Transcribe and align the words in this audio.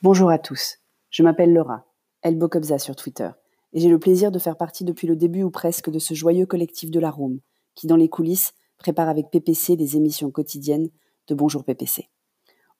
Bonjour 0.00 0.30
à 0.30 0.38
tous, 0.38 0.76
je 1.10 1.24
m'appelle 1.24 1.52
Laura, 1.52 1.84
Elbokobza 2.22 2.78
sur 2.78 2.94
Twitter, 2.94 3.30
et 3.72 3.80
j'ai 3.80 3.88
le 3.88 3.98
plaisir 3.98 4.30
de 4.30 4.38
faire 4.38 4.56
partie 4.56 4.84
depuis 4.84 5.08
le 5.08 5.16
début 5.16 5.42
ou 5.42 5.50
presque 5.50 5.90
de 5.90 5.98
ce 5.98 6.14
joyeux 6.14 6.46
collectif 6.46 6.92
de 6.92 7.00
la 7.00 7.10
Room, 7.10 7.40
qui 7.74 7.88
dans 7.88 7.96
les 7.96 8.08
coulisses 8.08 8.52
prépare 8.76 9.08
avec 9.08 9.28
PPC 9.32 9.74
des 9.74 9.96
émissions 9.96 10.30
quotidiennes 10.30 10.88
de 11.26 11.34
Bonjour 11.34 11.64
PPC. 11.64 12.10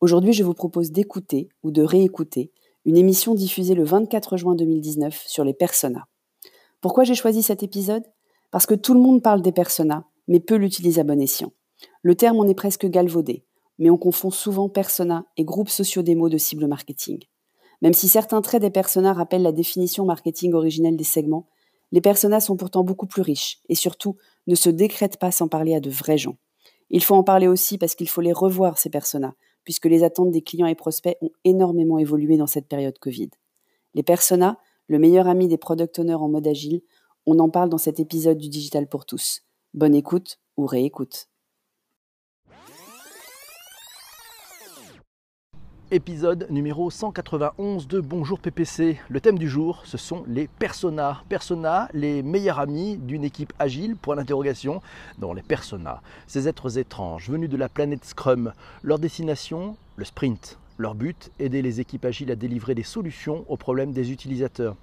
Aujourd'hui, 0.00 0.32
je 0.32 0.44
vous 0.44 0.54
propose 0.54 0.92
d'écouter 0.92 1.48
ou 1.64 1.72
de 1.72 1.82
réécouter 1.82 2.52
une 2.84 2.96
émission 2.96 3.34
diffusée 3.34 3.74
le 3.74 3.82
24 3.82 4.36
juin 4.36 4.54
2019 4.54 5.24
sur 5.26 5.42
les 5.42 5.54
personas. 5.54 6.06
Pourquoi 6.80 7.02
j'ai 7.02 7.16
choisi 7.16 7.42
cet 7.42 7.64
épisode? 7.64 8.04
Parce 8.52 8.66
que 8.66 8.76
tout 8.76 8.94
le 8.94 9.00
monde 9.00 9.24
parle 9.24 9.42
des 9.42 9.50
personas, 9.50 10.04
mais 10.28 10.38
peu 10.38 10.54
l'utilise 10.54 11.00
à 11.00 11.02
bon 11.02 11.20
escient. 11.20 11.50
Le 12.02 12.14
terme 12.14 12.38
en 12.38 12.46
est 12.46 12.54
presque 12.54 12.86
galvaudé, 12.86 13.44
mais 13.78 13.90
on 13.90 13.96
confond 13.96 14.30
souvent 14.30 14.68
persona 14.68 15.26
et 15.36 15.44
groupe 15.44 15.68
sociodémo 15.68 16.28
de 16.28 16.38
cible 16.38 16.66
marketing. 16.66 17.24
Même 17.80 17.94
si 17.94 18.08
certains 18.08 18.42
traits 18.42 18.62
des 18.62 18.70
personas 18.70 19.12
rappellent 19.12 19.42
la 19.42 19.52
définition 19.52 20.04
marketing 20.04 20.52
originelle 20.52 20.96
des 20.96 21.04
segments, 21.04 21.48
les 21.92 22.00
personas 22.00 22.40
sont 22.40 22.56
pourtant 22.56 22.84
beaucoup 22.84 23.06
plus 23.06 23.22
riches 23.22 23.60
et 23.68 23.74
surtout 23.74 24.16
ne 24.46 24.54
se 24.54 24.68
décrètent 24.68 25.18
pas 25.18 25.30
sans 25.30 25.48
parler 25.48 25.74
à 25.74 25.80
de 25.80 25.90
vrais 25.90 26.18
gens. 26.18 26.36
Il 26.90 27.02
faut 27.02 27.14
en 27.14 27.22
parler 27.22 27.48
aussi 27.48 27.78
parce 27.78 27.94
qu'il 27.94 28.08
faut 28.08 28.20
les 28.20 28.32
revoir, 28.32 28.78
ces 28.78 28.90
personas, 28.90 29.34
puisque 29.64 29.86
les 29.86 30.02
attentes 30.02 30.30
des 30.30 30.42
clients 30.42 30.66
et 30.66 30.74
prospects 30.74 31.16
ont 31.20 31.30
énormément 31.44 31.98
évolué 31.98 32.36
dans 32.36 32.46
cette 32.46 32.68
période 32.68 32.98
Covid. 32.98 33.30
Les 33.94 34.02
personas, 34.02 34.58
le 34.86 34.98
meilleur 34.98 35.28
ami 35.28 35.48
des 35.48 35.58
product 35.58 35.98
owners 35.98 36.14
en 36.14 36.28
mode 36.28 36.46
agile, 36.46 36.82
on 37.26 37.38
en 37.38 37.50
parle 37.50 37.68
dans 37.68 37.78
cet 37.78 38.00
épisode 38.00 38.38
du 38.38 38.48
Digital 38.48 38.88
pour 38.88 39.04
tous. 39.04 39.42
Bonne 39.74 39.94
écoute 39.94 40.38
ou 40.56 40.66
réécoute. 40.66 41.28
Épisode 45.90 46.46
numéro 46.50 46.90
191 46.90 47.88
de 47.88 48.00
Bonjour 48.00 48.38
PPC. 48.40 48.98
Le 49.08 49.20
thème 49.22 49.38
du 49.38 49.48
jour, 49.48 49.80
ce 49.86 49.96
sont 49.96 50.22
les 50.28 50.46
personas. 50.46 51.22
Personas, 51.30 51.88
les 51.94 52.22
meilleurs 52.22 52.58
amis 52.58 52.98
d'une 52.98 53.24
équipe 53.24 53.54
agile, 53.58 53.96
point 53.96 54.16
d'interrogation, 54.16 54.82
dans 55.16 55.32
les 55.32 55.40
personas. 55.40 56.02
Ces 56.26 56.46
êtres 56.46 56.76
étranges 56.76 57.30
venus 57.30 57.48
de 57.48 57.56
la 57.56 57.70
planète 57.70 58.04
Scrum. 58.04 58.52
Leur 58.82 58.98
destination, 58.98 59.78
le 59.96 60.04
sprint. 60.04 60.58
Leur 60.76 60.94
but, 60.94 61.30
aider 61.38 61.62
les 61.62 61.80
équipes 61.80 62.04
agiles 62.04 62.30
à 62.30 62.36
délivrer 62.36 62.74
des 62.74 62.82
solutions 62.82 63.46
aux 63.48 63.56
problèmes 63.56 63.92
des 63.92 64.12
utilisateurs 64.12 64.76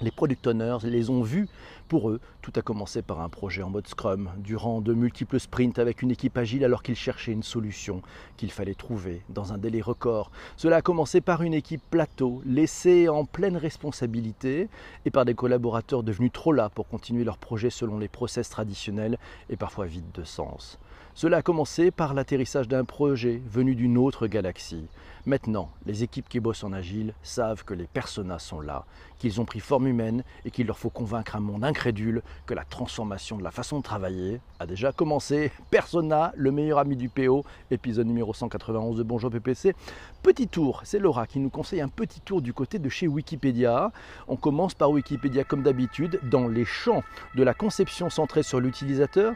les 0.00 0.10
product 0.10 0.46
owners 0.46 0.78
les 0.84 1.10
ont 1.10 1.22
vus. 1.22 1.48
Pour 1.88 2.10
eux, 2.10 2.20
tout 2.42 2.52
a 2.56 2.62
commencé 2.62 3.02
par 3.02 3.20
un 3.20 3.28
projet 3.28 3.62
en 3.62 3.70
mode 3.70 3.86
Scrum, 3.86 4.30
durant 4.38 4.80
de 4.80 4.92
multiples 4.92 5.40
sprints 5.40 5.78
avec 5.78 6.02
une 6.02 6.10
équipe 6.10 6.36
agile 6.36 6.64
alors 6.64 6.82
qu'ils 6.82 6.96
cherchaient 6.96 7.32
une 7.32 7.42
solution 7.42 8.02
qu'il 8.36 8.50
fallait 8.50 8.74
trouver 8.74 9.22
dans 9.28 9.52
un 9.52 9.58
délai 9.58 9.80
record. 9.80 10.30
Cela 10.56 10.76
a 10.76 10.82
commencé 10.82 11.20
par 11.20 11.42
une 11.42 11.54
équipe 11.54 11.82
plateau, 11.90 12.42
laissée 12.44 13.08
en 13.08 13.24
pleine 13.24 13.56
responsabilité, 13.56 14.68
et 15.04 15.10
par 15.10 15.24
des 15.24 15.34
collaborateurs 15.34 16.02
devenus 16.02 16.32
trop 16.32 16.52
là 16.52 16.68
pour 16.68 16.88
continuer 16.88 17.24
leur 17.24 17.38
projet 17.38 17.70
selon 17.70 17.98
les 17.98 18.08
process 18.08 18.50
traditionnels 18.50 19.18
et 19.48 19.56
parfois 19.56 19.86
vides 19.86 20.12
de 20.12 20.24
sens. 20.24 20.78
Cela 21.18 21.38
a 21.38 21.42
commencé 21.42 21.90
par 21.90 22.14
l'atterrissage 22.14 22.68
d'un 22.68 22.84
projet 22.84 23.42
venu 23.50 23.74
d'une 23.74 23.98
autre 23.98 24.28
galaxie. 24.28 24.86
Maintenant, 25.26 25.68
les 25.84 26.04
équipes 26.04 26.28
qui 26.28 26.38
bossent 26.38 26.62
en 26.62 26.72
agile 26.72 27.12
savent 27.24 27.64
que 27.64 27.74
les 27.74 27.88
personas 27.88 28.38
sont 28.38 28.60
là, 28.60 28.84
qu'ils 29.18 29.40
ont 29.40 29.44
pris 29.44 29.58
forme 29.58 29.88
humaine 29.88 30.22
et 30.44 30.52
qu'il 30.52 30.68
leur 30.68 30.78
faut 30.78 30.90
convaincre 30.90 31.34
un 31.34 31.40
monde 31.40 31.64
incrédule 31.64 32.22
que 32.46 32.54
la 32.54 32.62
transformation 32.62 33.36
de 33.36 33.42
la 33.42 33.50
façon 33.50 33.78
de 33.78 33.82
travailler 33.82 34.40
a 34.60 34.66
déjà 34.66 34.92
commencé. 34.92 35.50
Persona, 35.72 36.32
le 36.36 36.52
meilleur 36.52 36.78
ami 36.78 36.94
du 36.94 37.08
PO, 37.08 37.44
épisode 37.72 38.06
numéro 38.06 38.32
191 38.32 38.96
de 38.96 39.02
Bonjour 39.02 39.32
PPC. 39.32 39.74
Petit 40.22 40.46
tour, 40.46 40.82
c'est 40.84 41.00
Laura 41.00 41.26
qui 41.26 41.40
nous 41.40 41.50
conseille 41.50 41.80
un 41.80 41.88
petit 41.88 42.20
tour 42.20 42.42
du 42.42 42.52
côté 42.52 42.78
de 42.78 42.88
chez 42.88 43.08
Wikipédia. 43.08 43.90
On 44.28 44.36
commence 44.36 44.74
par 44.74 44.92
Wikipédia 44.92 45.42
comme 45.42 45.64
d'habitude, 45.64 46.20
dans 46.30 46.46
les 46.46 46.64
champs 46.64 47.02
de 47.34 47.42
la 47.42 47.54
conception 47.54 48.08
centrée 48.08 48.44
sur 48.44 48.60
l'utilisateur, 48.60 49.34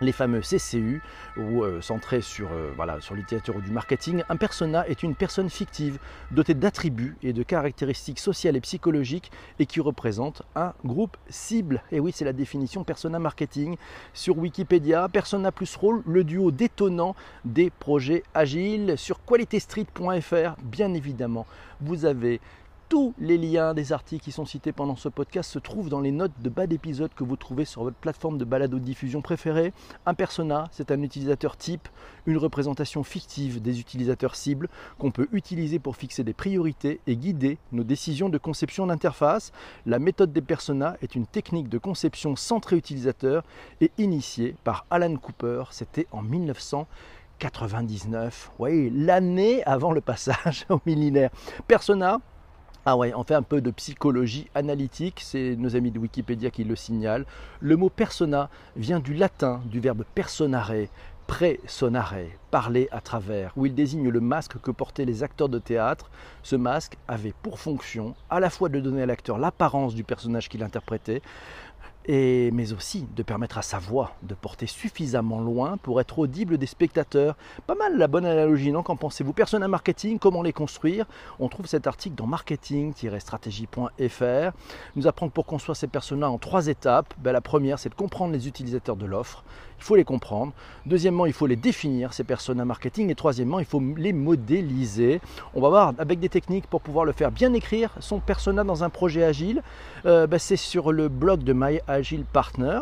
les 0.00 0.12
fameux 0.12 0.40
CCU, 0.40 1.00
ou 1.36 1.62
euh, 1.62 1.80
centrés 1.80 2.20
sur, 2.20 2.50
euh, 2.52 2.72
littérature 3.14 3.60
du 3.60 3.70
marketing, 3.70 4.22
un 4.28 4.36
persona 4.36 4.86
est 4.88 5.02
une 5.02 5.14
personne 5.14 5.48
fictive 5.48 5.98
dotée 6.30 6.54
d'attributs 6.54 7.16
et 7.22 7.32
de 7.32 7.42
caractéristiques 7.42 8.18
sociales 8.18 8.56
et 8.56 8.60
psychologiques 8.60 9.30
et 9.58 9.66
qui 9.66 9.80
représente 9.80 10.42
un 10.54 10.74
groupe 10.84 11.16
cible. 11.28 11.82
Et 11.92 12.00
oui, 12.00 12.12
c'est 12.14 12.24
la 12.24 12.32
définition 12.32 12.84
persona 12.84 13.18
marketing 13.18 13.76
sur 14.12 14.38
Wikipédia. 14.38 15.08
Persona 15.08 15.52
plus 15.52 15.74
rôle, 15.76 16.02
le 16.06 16.24
duo 16.24 16.50
détonnant 16.50 17.14
des 17.44 17.70
projets 17.70 18.22
agiles. 18.34 18.94
Sur 18.96 19.24
qualitystreet.fr, 19.24 20.56
bien 20.62 20.92
évidemment, 20.94 21.46
vous 21.80 22.04
avez 22.04 22.40
tous 22.88 23.14
les 23.18 23.36
liens 23.36 23.74
des 23.74 23.92
articles 23.92 24.24
qui 24.24 24.30
sont 24.30 24.44
cités 24.44 24.70
pendant 24.72 24.94
ce 24.96 25.08
podcast 25.08 25.50
se 25.50 25.58
trouvent 25.58 25.88
dans 25.88 25.98
les 26.00 26.12
notes 26.12 26.40
de 26.40 26.48
bas 26.48 26.68
d'épisode 26.68 27.12
que 27.14 27.24
vous 27.24 27.34
trouvez 27.36 27.64
sur 27.64 27.82
votre 27.82 27.96
plateforme 27.96 28.38
de 28.38 28.44
balado 28.44 28.78
diffusion 28.78 29.22
préférée. 29.22 29.72
Un 30.06 30.14
persona, 30.14 30.68
c'est 30.70 30.92
un 30.92 31.02
utilisateur 31.02 31.56
type, 31.56 31.88
une 32.26 32.36
représentation 32.36 33.02
fictive 33.02 33.60
des 33.60 33.80
utilisateurs 33.80 34.36
cibles 34.36 34.68
qu'on 34.98 35.10
peut 35.10 35.26
utiliser 35.32 35.80
pour 35.80 35.96
fixer 35.96 36.22
des 36.22 36.32
priorités 36.32 37.00
et 37.06 37.16
guider 37.16 37.58
nos 37.72 37.82
décisions 37.82 38.28
de 38.28 38.38
conception 38.38 38.86
d'interface. 38.86 39.50
La 39.84 39.98
méthode 39.98 40.32
des 40.32 40.42
personas 40.42 40.94
est 41.02 41.16
une 41.16 41.26
technique 41.26 41.68
de 41.68 41.78
conception 41.78 42.36
centrée 42.36 42.76
utilisateur 42.76 43.42
et 43.80 43.90
initiée 43.98 44.54
par 44.62 44.86
Alan 44.90 45.16
Cooper. 45.16 45.64
C'était 45.70 46.06
en 46.12 46.22
1999, 46.22 48.52
oui, 48.60 48.92
l'année 48.94 49.64
avant 49.64 49.90
le 49.90 50.00
passage 50.00 50.66
au 50.68 50.78
millénaire. 50.86 51.30
Persona, 51.66 52.20
ah 52.88 52.96
ouais, 52.96 53.12
on 53.16 53.24
fait 53.24 53.34
un 53.34 53.42
peu 53.42 53.60
de 53.60 53.72
psychologie 53.72 54.46
analytique, 54.54 55.20
c'est 55.20 55.56
nos 55.56 55.74
amis 55.74 55.90
de 55.90 55.98
Wikipédia 55.98 56.50
qui 56.50 56.62
le 56.62 56.76
signalent. 56.76 57.24
Le 57.58 57.76
mot 57.76 57.90
persona 57.90 58.48
vient 58.76 59.00
du 59.00 59.12
latin, 59.12 59.60
du 59.64 59.80
verbe 59.80 60.04
personare, 60.14 60.70
sonare, 61.66 62.14
parler 62.52 62.88
à 62.92 63.00
travers, 63.00 63.52
où 63.56 63.66
il 63.66 63.74
désigne 63.74 64.08
le 64.08 64.20
masque 64.20 64.60
que 64.60 64.70
portaient 64.70 65.04
les 65.04 65.24
acteurs 65.24 65.48
de 65.48 65.58
théâtre. 65.58 66.10
Ce 66.44 66.54
masque 66.54 66.96
avait 67.08 67.34
pour 67.42 67.58
fonction 67.58 68.14
à 68.30 68.38
la 68.38 68.50
fois 68.50 68.68
de 68.68 68.78
donner 68.78 69.02
à 69.02 69.06
l'acteur 69.06 69.38
l'apparence 69.38 69.96
du 69.96 70.04
personnage 70.04 70.48
qu'il 70.48 70.62
interprétait, 70.62 71.22
mais 72.08 72.72
aussi 72.72 73.06
de 73.14 73.22
permettre 73.22 73.58
à 73.58 73.62
sa 73.62 73.78
voix 73.78 74.12
de 74.22 74.34
porter 74.34 74.66
suffisamment 74.66 75.40
loin 75.40 75.76
pour 75.76 76.00
être 76.00 76.18
audible 76.18 76.56
des 76.58 76.66
spectateurs. 76.66 77.36
Pas 77.66 77.74
mal 77.74 77.98
la 77.98 78.06
bonne 78.06 78.26
analogie, 78.26 78.70
non? 78.72 78.82
Qu'en 78.82 78.96
pensez-vous? 78.96 79.32
Persona 79.32 79.68
marketing, 79.68 80.18
comment 80.18 80.42
les 80.42 80.52
construire? 80.52 81.06
On 81.38 81.48
trouve 81.48 81.66
cet 81.66 81.86
article 81.86 82.16
dans 82.16 82.26
marketing-stratégie.fr. 82.26 84.56
nous 84.96 85.06
apprend 85.06 85.28
que 85.28 85.34
pour 85.34 85.46
construire 85.46 85.76
ces 85.76 85.88
personas 85.88 86.28
en 86.28 86.38
trois 86.38 86.66
étapes, 86.68 87.14
ben, 87.18 87.32
la 87.32 87.40
première 87.40 87.78
c'est 87.78 87.88
de 87.88 87.94
comprendre 87.94 88.32
les 88.32 88.48
utilisateurs 88.48 88.96
de 88.96 89.06
l'offre 89.06 89.44
il 89.78 89.84
faut 89.84 89.96
les 89.96 90.04
comprendre. 90.04 90.52
Deuxièmement, 90.86 91.26
il 91.26 91.32
faut 91.32 91.46
les 91.46 91.56
définir, 91.56 92.12
ces 92.12 92.24
personas 92.24 92.64
marketing. 92.64 93.10
Et 93.10 93.14
troisièmement, 93.14 93.58
il 93.58 93.64
faut 93.64 93.82
les 93.96 94.12
modéliser. 94.12 95.20
On 95.54 95.60
va 95.60 95.68
voir 95.68 95.92
avec 95.98 96.18
des 96.20 96.28
techniques 96.28 96.66
pour 96.66 96.80
pouvoir 96.80 97.04
le 97.04 97.12
faire. 97.12 97.30
Bien 97.30 97.52
écrire 97.52 97.90
son 98.00 98.20
persona 98.20 98.64
dans 98.64 98.84
un 98.84 98.90
projet 98.90 99.24
agile, 99.24 99.62
euh, 100.06 100.26
bah, 100.26 100.38
c'est 100.38 100.56
sur 100.56 100.92
le 100.92 101.08
blog 101.08 101.42
de 101.42 101.52
My 101.52 101.80
Agile 101.86 102.24
Partner 102.24 102.80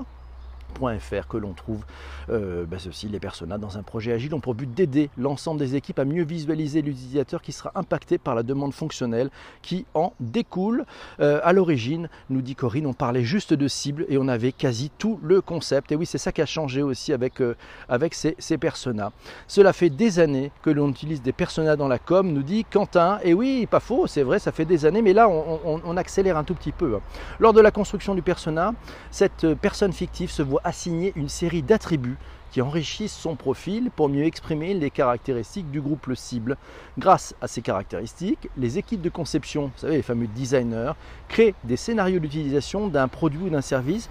que 1.28 1.36
l'on 1.36 1.52
trouve 1.52 1.84
euh, 2.30 2.64
bah, 2.66 2.78
ceci, 2.78 3.08
les 3.08 3.20
personas 3.20 3.58
dans 3.58 3.78
un 3.78 3.82
projet 3.82 4.12
agile 4.12 4.34
ont 4.34 4.40
pour 4.40 4.54
but 4.54 4.72
d'aider 4.72 5.10
l'ensemble 5.16 5.60
des 5.60 5.76
équipes 5.76 5.98
à 5.98 6.04
mieux 6.04 6.24
visualiser 6.24 6.82
l'utilisateur 6.82 7.42
qui 7.42 7.52
sera 7.52 7.72
impacté 7.74 8.18
par 8.18 8.34
la 8.34 8.42
demande 8.42 8.72
fonctionnelle 8.72 9.30
qui 9.62 9.86
en 9.94 10.12
découle. 10.20 10.84
Euh, 11.20 11.40
à 11.42 11.52
l'origine, 11.52 12.08
nous 12.30 12.42
dit 12.42 12.54
Corinne, 12.54 12.86
on 12.86 12.92
parlait 12.92 13.24
juste 13.24 13.54
de 13.54 13.68
cible 13.68 14.06
et 14.08 14.18
on 14.18 14.28
avait 14.28 14.52
quasi 14.52 14.90
tout 14.98 15.18
le 15.22 15.40
concept. 15.40 15.92
Et 15.92 15.96
oui, 15.96 16.06
c'est 16.06 16.18
ça 16.18 16.32
qui 16.32 16.42
a 16.42 16.46
changé 16.46 16.82
aussi 16.82 17.12
avec, 17.12 17.40
euh, 17.40 17.54
avec 17.88 18.14
ces, 18.14 18.34
ces 18.38 18.58
personas. 18.58 19.12
Cela 19.46 19.72
fait 19.72 19.90
des 19.90 20.18
années 20.18 20.50
que 20.62 20.70
l'on 20.70 20.88
utilise 20.88 21.22
des 21.22 21.32
personas 21.32 21.76
dans 21.76 21.88
la 21.88 21.98
com, 21.98 22.32
nous 22.32 22.42
dit 22.42 22.64
Quentin. 22.64 23.18
Et 23.22 23.34
oui, 23.34 23.66
pas 23.66 23.80
faux, 23.80 24.06
c'est 24.06 24.22
vrai, 24.22 24.38
ça 24.38 24.52
fait 24.52 24.64
des 24.64 24.86
années, 24.86 25.02
mais 25.02 25.12
là, 25.12 25.28
on, 25.28 25.80
on 25.84 25.96
accélère 25.96 26.36
un 26.36 26.44
tout 26.44 26.54
petit 26.54 26.72
peu. 26.72 26.96
Hein. 26.96 27.00
Lors 27.38 27.52
de 27.52 27.60
la 27.60 27.70
construction 27.70 28.14
du 28.14 28.22
persona, 28.22 28.72
cette 29.10 29.54
personne 29.54 29.92
fictive 29.92 30.30
se 30.30 30.42
voit 30.42 30.60
assigner 30.64 31.12
une 31.14 31.28
série 31.28 31.62
d'attributs 31.62 32.16
qui 32.50 32.62
enrichissent 32.62 33.12
son 33.12 33.36
profil 33.36 33.90
pour 33.94 34.08
mieux 34.08 34.24
exprimer 34.24 34.74
les 34.74 34.90
caractéristiques 34.90 35.70
du 35.70 35.80
groupe 35.80 36.06
le 36.06 36.14
cible. 36.14 36.56
Grâce 36.98 37.34
à 37.40 37.48
ces 37.48 37.62
caractéristiques, 37.62 38.48
les 38.56 38.78
équipes 38.78 39.02
de 39.02 39.08
conception, 39.08 39.72
vous 39.74 39.80
savez 39.80 39.96
les 39.96 40.02
fameux 40.02 40.28
designers, 40.28 40.92
créent 41.28 41.54
des 41.64 41.76
scénarios 41.76 42.20
d'utilisation 42.20 42.86
d'un 42.86 43.08
produit 43.08 43.42
ou 43.42 43.50
d'un 43.50 43.60
service 43.60 44.08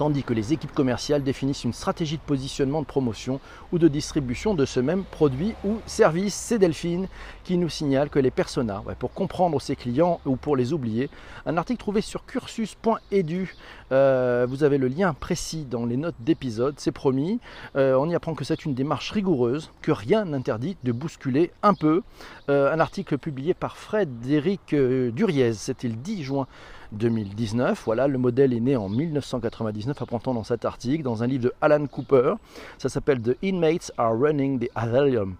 tandis 0.00 0.22
que 0.22 0.32
les 0.32 0.54
équipes 0.54 0.72
commerciales 0.72 1.22
définissent 1.22 1.64
une 1.64 1.74
stratégie 1.74 2.16
de 2.16 2.22
positionnement, 2.22 2.80
de 2.80 2.86
promotion 2.86 3.38
ou 3.70 3.78
de 3.78 3.86
distribution 3.86 4.54
de 4.54 4.64
ce 4.64 4.80
même 4.80 5.04
produit 5.04 5.52
ou 5.62 5.76
service. 5.84 6.34
C'est 6.34 6.58
Delphine 6.58 7.06
qui 7.44 7.58
nous 7.58 7.68
signale 7.68 8.08
que 8.08 8.18
les 8.18 8.30
personas, 8.30 8.82
pour 8.98 9.12
comprendre 9.12 9.60
ses 9.60 9.76
clients 9.76 10.18
ou 10.24 10.36
pour 10.36 10.56
les 10.56 10.72
oublier, 10.72 11.10
un 11.44 11.58
article 11.58 11.80
trouvé 11.80 12.00
sur 12.00 12.24
cursus.edu, 12.24 13.54
euh, 13.92 14.46
vous 14.48 14.64
avez 14.64 14.78
le 14.78 14.88
lien 14.88 15.12
précis 15.12 15.66
dans 15.68 15.84
les 15.84 15.98
notes 15.98 16.14
d'épisode, 16.20 16.76
c'est 16.78 16.92
promis. 16.92 17.38
Euh, 17.76 17.94
on 17.94 18.08
y 18.08 18.14
apprend 18.14 18.32
que 18.32 18.44
c'est 18.44 18.64
une 18.64 18.72
démarche 18.72 19.10
rigoureuse, 19.10 19.70
que 19.82 19.92
rien 19.92 20.24
n'interdit 20.24 20.78
de 20.82 20.92
bousculer 20.92 21.50
un 21.62 21.74
peu. 21.74 22.00
Euh, 22.48 22.72
un 22.72 22.80
article 22.80 23.18
publié 23.18 23.52
par 23.52 23.76
Frédéric 23.76 24.74
Duriez, 24.74 25.52
c'était 25.52 25.88
le 25.88 25.96
10 25.96 26.22
juin 26.22 26.46
2019. 26.92 27.82
Voilà, 27.84 28.08
le 28.08 28.18
modèle 28.18 28.52
est 28.52 28.60
né 28.60 28.76
en 28.76 28.88
1999, 28.88 30.00
apprend 30.02 30.34
dans 30.34 30.44
cet 30.44 30.64
article, 30.64 31.02
dans 31.02 31.22
un 31.22 31.26
livre 31.26 31.44
de 31.44 31.52
Alan 31.60 31.86
Cooper. 31.86 32.34
Ça 32.78 32.88
s'appelle 32.88 33.20
The 33.20 33.36
Inmates 33.42 33.92
Are 33.98 34.18
Running 34.18 34.58
the 34.60 34.70
Asylum. 34.74 35.36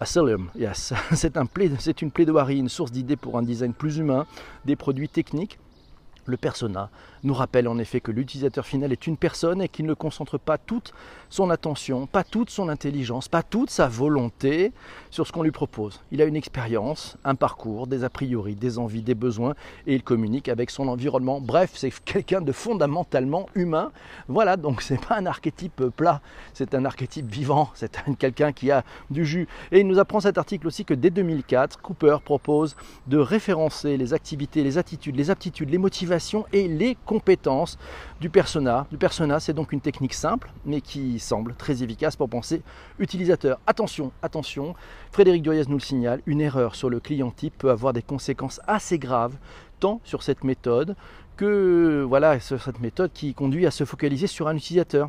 Asylum, 0.00 0.48
yes. 0.56 0.92
C'est 1.12 1.36
un 1.36 1.46
une 2.00 2.10
plaidoirie, 2.10 2.58
une 2.58 2.68
source 2.68 2.90
d'idées 2.90 3.16
pour 3.16 3.38
un 3.38 3.42
design 3.42 3.72
plus 3.72 3.98
humain, 3.98 4.26
des 4.64 4.76
produits 4.76 5.08
techniques 5.08 5.58
le 6.26 6.36
persona 6.36 6.90
nous 7.24 7.34
rappelle 7.34 7.68
en 7.68 7.78
effet 7.78 8.00
que 8.00 8.10
l'utilisateur 8.10 8.66
final 8.66 8.92
est 8.92 9.06
une 9.06 9.16
personne 9.16 9.62
et 9.62 9.68
qu'il 9.68 9.86
ne 9.86 9.94
concentre 9.94 10.38
pas 10.38 10.58
toute 10.58 10.92
son 11.30 11.50
attention, 11.50 12.06
pas 12.06 12.24
toute 12.24 12.50
son 12.50 12.68
intelligence, 12.68 13.28
pas 13.28 13.42
toute 13.42 13.70
sa 13.70 13.88
volonté 13.88 14.72
sur 15.10 15.26
ce 15.26 15.32
qu'on 15.32 15.42
lui 15.42 15.52
propose. 15.52 16.00
Il 16.10 16.20
a 16.20 16.24
une 16.24 16.36
expérience, 16.36 17.16
un 17.24 17.34
parcours, 17.34 17.86
des 17.86 18.04
a 18.04 18.10
priori, 18.10 18.54
des 18.54 18.78
envies, 18.78 19.02
des 19.02 19.14
besoins 19.14 19.54
et 19.86 19.94
il 19.94 20.02
communique 20.02 20.48
avec 20.48 20.70
son 20.70 20.88
environnement. 20.88 21.40
Bref, 21.40 21.72
c'est 21.74 21.92
quelqu'un 22.04 22.40
de 22.40 22.52
fondamentalement 22.52 23.46
humain. 23.54 23.92
Voilà, 24.28 24.56
donc 24.56 24.82
c'est 24.82 25.00
pas 25.00 25.16
un 25.16 25.26
archétype 25.26 25.84
plat, 25.96 26.20
c'est 26.54 26.74
un 26.74 26.84
archétype 26.84 27.30
vivant, 27.30 27.70
c'est 27.74 28.00
quelqu'un 28.18 28.52
qui 28.52 28.70
a 28.70 28.84
du 29.10 29.24
jus. 29.24 29.46
Et 29.70 29.80
il 29.80 29.86
nous 29.86 29.98
apprend 29.98 30.20
cet 30.20 30.38
article 30.38 30.66
aussi 30.66 30.84
que 30.84 30.94
dès 30.94 31.10
2004, 31.10 31.80
Cooper 31.80 32.18
propose 32.24 32.76
de 33.06 33.18
référencer 33.18 33.96
les 33.96 34.12
activités, 34.12 34.64
les 34.64 34.76
attitudes, 34.76 35.16
les 35.16 35.30
aptitudes, 35.30 35.70
les 35.70 35.78
motivations 35.78 36.11
et 36.52 36.68
les 36.68 36.96
compétences 37.06 37.78
du 38.20 38.28
persona. 38.28 38.86
Du 38.90 38.98
persona, 38.98 39.40
c'est 39.40 39.52
donc 39.52 39.72
une 39.72 39.80
technique 39.80 40.14
simple, 40.14 40.52
mais 40.64 40.80
qui 40.80 41.18
semble 41.18 41.54
très 41.54 41.82
efficace 41.82 42.16
pour 42.16 42.28
penser 42.28 42.62
utilisateur. 42.98 43.58
Attention, 43.66 44.12
attention, 44.22 44.74
Frédéric 45.10 45.42
Duriez 45.42 45.64
nous 45.68 45.76
le 45.76 45.80
signale, 45.80 46.20
une 46.26 46.40
erreur 46.40 46.74
sur 46.74 46.90
le 46.90 47.00
client 47.00 47.30
type 47.30 47.56
peut 47.58 47.70
avoir 47.70 47.92
des 47.92 48.02
conséquences 48.02 48.60
assez 48.66 48.98
graves, 48.98 49.36
tant 49.80 50.00
sur 50.04 50.22
cette 50.22 50.44
méthode 50.44 50.96
que 51.36 52.04
voilà, 52.06 52.38
sur 52.40 52.60
cette 52.62 52.80
méthode 52.80 53.12
qui 53.12 53.34
conduit 53.34 53.66
à 53.66 53.70
se 53.70 53.84
focaliser 53.84 54.26
sur 54.26 54.48
un 54.48 54.56
utilisateur. 54.56 55.08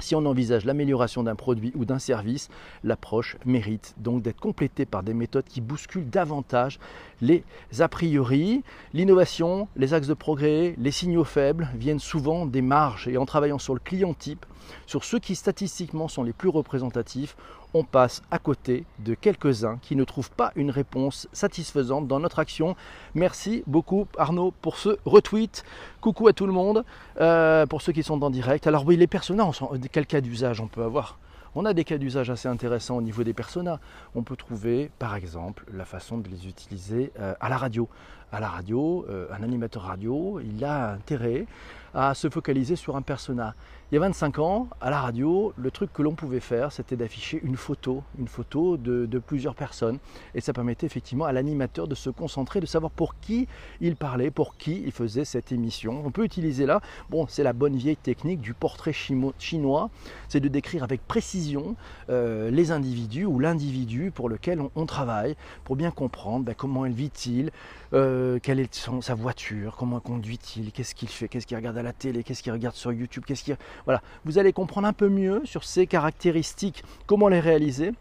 Si 0.00 0.14
on 0.14 0.26
envisage 0.26 0.64
l'amélioration 0.64 1.22
d'un 1.22 1.36
produit 1.36 1.72
ou 1.74 1.84
d'un 1.84 1.98
service, 1.98 2.48
l'approche 2.82 3.36
mérite 3.44 3.94
donc 3.96 4.22
d'être 4.22 4.40
complétée 4.40 4.86
par 4.86 5.02
des 5.02 5.14
méthodes 5.14 5.44
qui 5.48 5.60
bousculent 5.60 6.10
davantage 6.10 6.78
les 7.20 7.44
a 7.78 7.88
priori. 7.88 8.62
L'innovation, 8.92 9.68
les 9.76 9.94
axes 9.94 10.08
de 10.08 10.14
progrès, 10.14 10.74
les 10.78 10.90
signaux 10.90 11.24
faibles 11.24 11.68
viennent 11.74 12.00
souvent 12.00 12.44
des 12.46 12.62
marges 12.62 13.08
et 13.08 13.16
en 13.16 13.24
travaillant 13.24 13.58
sur 13.58 13.74
le 13.74 13.80
client 13.80 14.14
type, 14.14 14.44
sur 14.86 15.04
ceux 15.04 15.18
qui 15.18 15.34
statistiquement 15.34 16.08
sont 16.08 16.22
les 16.22 16.32
plus 16.32 16.48
représentatifs, 16.48 17.36
on 17.74 17.82
passe 17.82 18.22
à 18.30 18.38
côté 18.38 18.84
de 19.00 19.14
quelques-uns 19.14 19.78
qui 19.82 19.96
ne 19.96 20.04
trouvent 20.04 20.30
pas 20.30 20.52
une 20.54 20.70
réponse 20.70 21.28
satisfaisante 21.32 22.06
dans 22.06 22.20
notre 22.20 22.38
action. 22.38 22.76
Merci 23.14 23.64
beaucoup 23.66 24.06
Arnaud 24.16 24.52
pour 24.62 24.76
ce 24.76 24.96
retweet. 25.04 25.64
Coucou 26.00 26.28
à 26.28 26.32
tout 26.32 26.46
le 26.46 26.52
monde, 26.52 26.84
euh, 27.20 27.66
pour 27.66 27.82
ceux 27.82 27.92
qui 27.92 28.02
sont 28.02 28.22
en 28.22 28.30
direct. 28.30 28.66
Alors 28.66 28.86
oui, 28.86 28.96
les 28.96 29.08
personnages, 29.08 29.60
quel 29.90 30.06
cas 30.06 30.20
d'usage 30.20 30.60
on 30.60 30.68
peut 30.68 30.84
avoir? 30.84 31.18
On 31.56 31.64
a 31.64 31.72
des 31.72 31.84
cas 31.84 31.98
d'usage 31.98 32.30
assez 32.30 32.48
intéressants 32.48 32.96
au 32.96 33.02
niveau 33.02 33.22
des 33.22 33.32
personas. 33.32 33.78
On 34.16 34.22
peut 34.22 34.34
trouver 34.34 34.90
par 34.98 35.14
exemple 35.14 35.64
la 35.72 35.84
façon 35.84 36.18
de 36.18 36.28
les 36.28 36.48
utiliser 36.48 37.12
euh, 37.20 37.34
à 37.40 37.48
la 37.48 37.56
radio. 37.56 37.88
À 38.32 38.40
la 38.40 38.48
radio, 38.48 39.06
euh, 39.08 39.28
un 39.30 39.44
animateur 39.44 39.84
radio, 39.84 40.40
il 40.40 40.64
a 40.64 40.90
intérêt 40.90 41.46
à 41.94 42.14
se 42.14 42.28
focaliser 42.28 42.76
sur 42.76 42.96
un 42.96 43.02
persona. 43.02 43.54
Il 43.92 43.94
y 43.94 43.98
a 43.98 44.00
25 44.00 44.40
ans, 44.40 44.68
à 44.80 44.90
la 44.90 45.00
radio, 45.00 45.52
le 45.56 45.70
truc 45.70 45.92
que 45.92 46.02
l'on 46.02 46.14
pouvait 46.14 46.40
faire, 46.40 46.72
c'était 46.72 46.96
d'afficher 46.96 47.40
une 47.44 47.56
photo, 47.56 48.02
une 48.18 48.26
photo 48.26 48.76
de, 48.76 49.18
plusieurs 49.24 49.54
personnes. 49.54 49.98
Et 50.34 50.40
ça 50.40 50.52
permettait 50.52 50.86
effectivement 50.86 51.26
à 51.26 51.32
l'animateur 51.32 51.86
de 51.86 51.94
se 51.94 52.10
concentrer, 52.10 52.60
de 52.60 52.66
savoir 52.66 52.90
pour 52.90 53.14
qui 53.20 53.46
il 53.80 53.94
parlait, 53.94 54.32
pour 54.32 54.56
qui 54.56 54.82
il 54.84 54.90
faisait 54.90 55.24
cette 55.24 55.52
émission. 55.52 56.02
On 56.04 56.10
peut 56.10 56.24
utiliser 56.24 56.66
là, 56.66 56.80
bon, 57.08 57.26
c'est 57.28 57.44
la 57.44 57.52
bonne 57.52 57.76
vieille 57.76 57.96
technique 57.96 58.40
du 58.40 58.52
portrait 58.52 58.92
chinois, 58.92 59.90
c'est 60.28 60.40
de 60.40 60.48
décrire 60.48 60.82
avec 60.82 61.06
précision 61.06 61.76
euh, 62.10 62.50
les 62.50 62.72
individus 62.72 63.26
ou 63.26 63.38
l'individu 63.38 64.10
pour 64.10 64.28
lequel 64.28 64.60
on, 64.74 64.86
travaille, 64.86 65.36
pour 65.62 65.76
bien 65.76 65.92
comprendre 65.92 66.44
ben, 66.44 66.54
comment 66.56 66.82
vit-il, 66.82 67.52
euh, 67.92 68.40
quelle 68.42 68.58
est 68.58 68.88
sa 69.00 69.14
voiture, 69.14 69.76
comment 69.78 70.00
conduit-il, 70.00 70.72
qu'est-ce 70.72 70.96
qu'il 70.96 71.08
fait, 71.08 71.28
qu'est-ce 71.28 71.46
qu'il 71.46 71.56
regarde 71.56 71.78
à 71.78 71.83
télé, 71.92 72.22
qu'est-ce 72.22 72.42
qu'il 72.42 72.52
regarde 72.52 72.74
sur 72.74 72.92
YouTube, 72.92 73.24
qu'est-ce 73.26 73.44
qu'il... 73.44 73.56
Voilà, 73.84 74.02
vous 74.24 74.38
allez 74.38 74.52
comprendre 74.52 74.88
un 74.88 74.92
peu 74.92 75.08
mieux 75.08 75.42
sur 75.44 75.64
ces 75.64 75.86
caractéristiques, 75.86 76.84
comment 77.06 77.28
les 77.28 77.40
réaliser. 77.40 77.92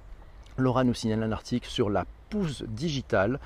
Laura 0.58 0.84
nous 0.84 0.94
signale 0.94 1.24
un 1.24 1.32
article 1.32 1.68
sur 1.68 1.90
la 1.90 2.06
digital.fr. 2.68 3.38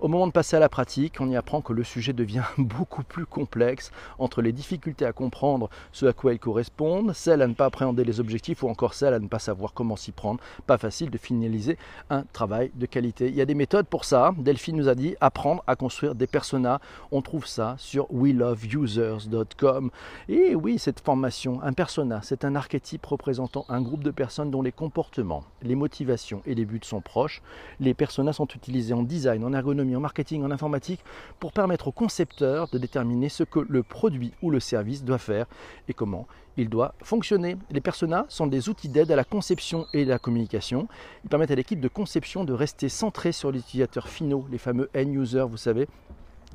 Au 0.00 0.08
moment 0.08 0.26
de 0.26 0.32
passer 0.32 0.56
à 0.56 0.60
la 0.60 0.68
pratique, 0.68 1.20
on 1.20 1.28
y 1.30 1.36
apprend 1.36 1.60
que 1.60 1.72
le 1.72 1.84
sujet 1.84 2.12
devient 2.12 2.42
beaucoup 2.58 3.02
plus 3.02 3.26
complexe 3.26 3.90
entre 4.18 4.42
les 4.42 4.52
difficultés 4.52 5.06
à 5.06 5.12
comprendre 5.12 5.70
ce 5.92 6.06
à 6.06 6.12
quoi 6.12 6.32
ils 6.32 6.38
correspondent, 6.38 7.12
celles 7.12 7.42
à 7.42 7.46
ne 7.46 7.54
pas 7.54 7.66
appréhender 7.66 8.04
les 8.04 8.20
objectifs 8.20 8.62
ou 8.62 8.68
encore 8.68 8.94
celles 8.94 9.14
à 9.14 9.18
ne 9.18 9.28
pas 9.28 9.38
savoir 9.38 9.72
comment 9.74 9.96
s'y 9.96 10.12
prendre. 10.12 10.40
Pas 10.66 10.78
facile 10.78 11.10
de 11.10 11.18
finaliser 11.18 11.78
un 12.10 12.24
travail 12.32 12.70
de 12.74 12.86
qualité. 12.86 13.28
Il 13.28 13.34
y 13.34 13.40
a 13.40 13.46
des 13.46 13.54
méthodes 13.54 13.86
pour 13.86 14.04
ça. 14.04 14.32
Delphine 14.38 14.76
nous 14.76 14.88
a 14.88 14.94
dit 14.94 15.16
apprendre 15.20 15.62
à 15.66 15.76
construire 15.76 16.14
des 16.14 16.26
personas. 16.26 16.80
On 17.10 17.22
trouve 17.22 17.46
ça 17.46 17.76
sur 17.78 18.06
weloveusers.com. 18.10 19.90
Et 20.28 20.54
oui, 20.54 20.78
cette 20.78 21.00
formation, 21.00 21.62
un 21.62 21.72
persona, 21.72 22.20
c'est 22.22 22.44
un 22.44 22.54
archétype 22.54 23.04
représentant 23.06 23.64
un 23.68 23.80
groupe 23.80 24.04
de 24.04 24.10
personnes 24.10 24.50
dont 24.50 24.62
les 24.62 24.72
comportements, 24.72 25.44
les 25.62 25.74
motivations 25.74 26.42
et 26.46 26.54
les 26.54 26.64
buts 26.64 26.80
sont 26.82 27.00
proches 27.00 27.31
les 27.80 27.94
personas 27.94 28.32
sont 28.32 28.46
utilisés 28.46 28.94
en 28.94 29.02
design, 29.02 29.44
en 29.44 29.52
ergonomie, 29.52 29.96
en 29.96 30.00
marketing, 30.00 30.42
en 30.42 30.50
informatique 30.50 31.00
pour 31.38 31.52
permettre 31.52 31.88
aux 31.88 31.92
concepteurs 31.92 32.68
de 32.68 32.78
déterminer 32.78 33.28
ce 33.28 33.44
que 33.44 33.60
le 33.60 33.82
produit 33.82 34.32
ou 34.42 34.50
le 34.50 34.60
service 34.60 35.04
doit 35.04 35.18
faire 35.18 35.46
et 35.88 35.94
comment 35.94 36.26
il 36.56 36.68
doit 36.68 36.94
fonctionner. 37.02 37.56
Les 37.70 37.80
personas 37.80 38.26
sont 38.28 38.46
des 38.46 38.68
outils 38.68 38.88
d'aide 38.88 39.10
à 39.10 39.16
la 39.16 39.24
conception 39.24 39.86
et 39.94 40.02
à 40.02 40.06
la 40.06 40.18
communication. 40.18 40.88
Ils 41.24 41.30
permettent 41.30 41.50
à 41.50 41.54
l'équipe 41.54 41.80
de 41.80 41.88
conception 41.88 42.44
de 42.44 42.52
rester 42.52 42.88
centrée 42.88 43.32
sur 43.32 43.50
l'utilisateur 43.50 44.08
finaux, 44.08 44.46
les 44.50 44.58
fameux 44.58 44.90
end 44.94 45.08
users, 45.08 45.46
vous 45.48 45.56
savez, 45.56 45.88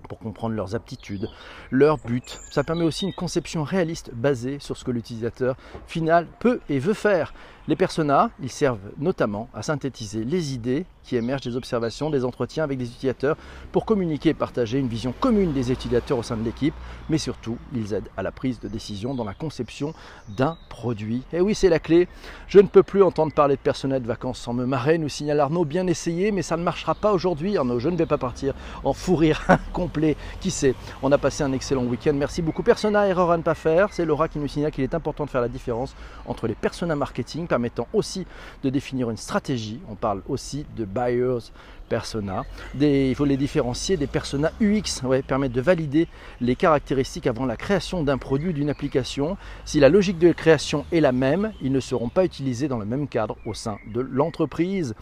pour 0.07 0.19
comprendre 0.19 0.55
leurs 0.55 0.75
aptitudes, 0.75 1.29
leurs 1.71 1.97
buts. 1.97 2.21
Ça 2.51 2.63
permet 2.63 2.83
aussi 2.83 3.05
une 3.05 3.13
conception 3.13 3.63
réaliste 3.63 4.11
basée 4.13 4.57
sur 4.59 4.77
ce 4.77 4.83
que 4.83 4.91
l'utilisateur 4.91 5.55
final 5.87 6.27
peut 6.39 6.59
et 6.69 6.79
veut 6.79 6.93
faire. 6.93 7.33
Les 7.67 7.75
personas, 7.75 8.29
ils 8.41 8.51
servent 8.51 8.91
notamment 8.97 9.49
à 9.53 9.61
synthétiser 9.61 10.23
les 10.23 10.53
idées 10.53 10.85
qui 11.07 11.15
émergent 11.15 11.41
des 11.41 11.55
observations, 11.55 12.09
des 12.09 12.25
entretiens 12.25 12.63
avec 12.63 12.77
des 12.77 12.85
utilisateurs 12.85 13.37
pour 13.71 13.85
communiquer 13.85 14.29
et 14.29 14.33
partager 14.33 14.77
une 14.77 14.87
vision 14.87 15.13
commune 15.19 15.53
des 15.53 15.71
utilisateurs 15.71 16.17
au 16.17 16.23
sein 16.23 16.37
de 16.37 16.43
l'équipe, 16.43 16.73
mais 17.09 17.17
surtout, 17.17 17.57
ils 17.73 17.93
aident 17.93 18.09
à 18.17 18.23
la 18.23 18.31
prise 18.31 18.59
de 18.59 18.67
décision 18.67 19.15
dans 19.15 19.23
la 19.23 19.33
conception 19.33 19.93
d'un 20.27 20.57
produit. 20.69 21.23
Et 21.31 21.41
oui, 21.41 21.55
c'est 21.55 21.69
la 21.69 21.79
clé. 21.79 22.07
Je 22.47 22.59
ne 22.59 22.67
peux 22.67 22.83
plus 22.83 23.01
entendre 23.01 23.33
parler 23.33 23.55
de 23.55 23.61
personnel 23.61 24.01
de 24.01 24.07
vacances 24.07 24.39
sans 24.39 24.53
me 24.53 24.65
marrer, 24.65 24.97
nous 24.97 25.09
signale 25.09 25.39
Arnaud, 25.39 25.65
bien 25.65 25.87
essayé, 25.87 26.31
mais 26.31 26.41
ça 26.41 26.57
ne 26.57 26.63
marchera 26.63 26.93
pas 26.93 27.13
aujourd'hui. 27.13 27.57
Arnaud, 27.57 27.79
je 27.79 27.89
ne 27.89 27.95
vais 27.95 28.05
pas 28.05 28.17
partir 28.17 28.53
en 28.83 28.93
fou 28.93 29.15
rire 29.15 29.41
complet. 29.73 30.17
Qui 30.41 30.51
sait? 30.51 30.75
On 31.01 31.11
a 31.11 31.17
passé 31.17 31.43
un 31.43 31.53
excellent 31.53 31.83
week-end. 31.83 32.13
Merci 32.13 32.41
beaucoup. 32.41 32.63
Persona, 32.63 33.07
erreur 33.07 33.31
à 33.31 33.37
ne 33.37 33.43
pas 33.43 33.55
faire. 33.55 33.93
C'est 33.93 34.05
Laura 34.05 34.27
qui 34.27 34.39
nous 34.39 34.47
signale 34.47 34.71
qu'il 34.71 34.83
est 34.83 34.93
important 34.93 35.25
de 35.25 35.29
faire 35.29 35.41
la 35.41 35.47
différence 35.47 35.95
entre 36.25 36.47
les 36.47 36.55
personas 36.55 36.95
marketing 36.95 37.47
permettant 37.47 37.87
aussi 37.93 38.25
de 38.63 38.69
définir 38.69 39.09
une 39.09 39.17
stratégie. 39.17 39.79
On 39.89 39.95
parle 39.95 40.21
aussi 40.27 40.65
de 40.75 40.85
buyers 40.97 41.51
persona. 41.87 42.43
il 42.79 43.15
faut 43.15 43.25
les 43.25 43.37
différencier 43.37 43.97
des 43.97 44.07
personas 44.07 44.51
UX, 44.61 45.03
ouais, 45.03 45.21
permettent 45.21 45.53
de 45.53 45.61
valider 45.61 46.07
les 46.41 46.55
caractéristiques 46.55 47.27
avant 47.27 47.45
la 47.45 47.55
création 47.55 48.03
d'un 48.03 48.17
produit 48.17 48.53
d'une 48.53 48.69
application. 48.69 49.37
Si 49.65 49.79
la 49.79 49.89
logique 49.89 50.19
de 50.19 50.31
création 50.31 50.85
est 50.91 50.99
la 50.99 51.11
même, 51.11 51.53
ils 51.61 51.71
ne 51.71 51.79
seront 51.79 52.09
pas 52.09 52.25
utilisés 52.25 52.67
dans 52.67 52.77
le 52.77 52.85
même 52.85 53.07
cadre 53.07 53.37
au 53.45 53.53
sein 53.53 53.77
de 53.87 54.01
l'entreprise 54.01 54.95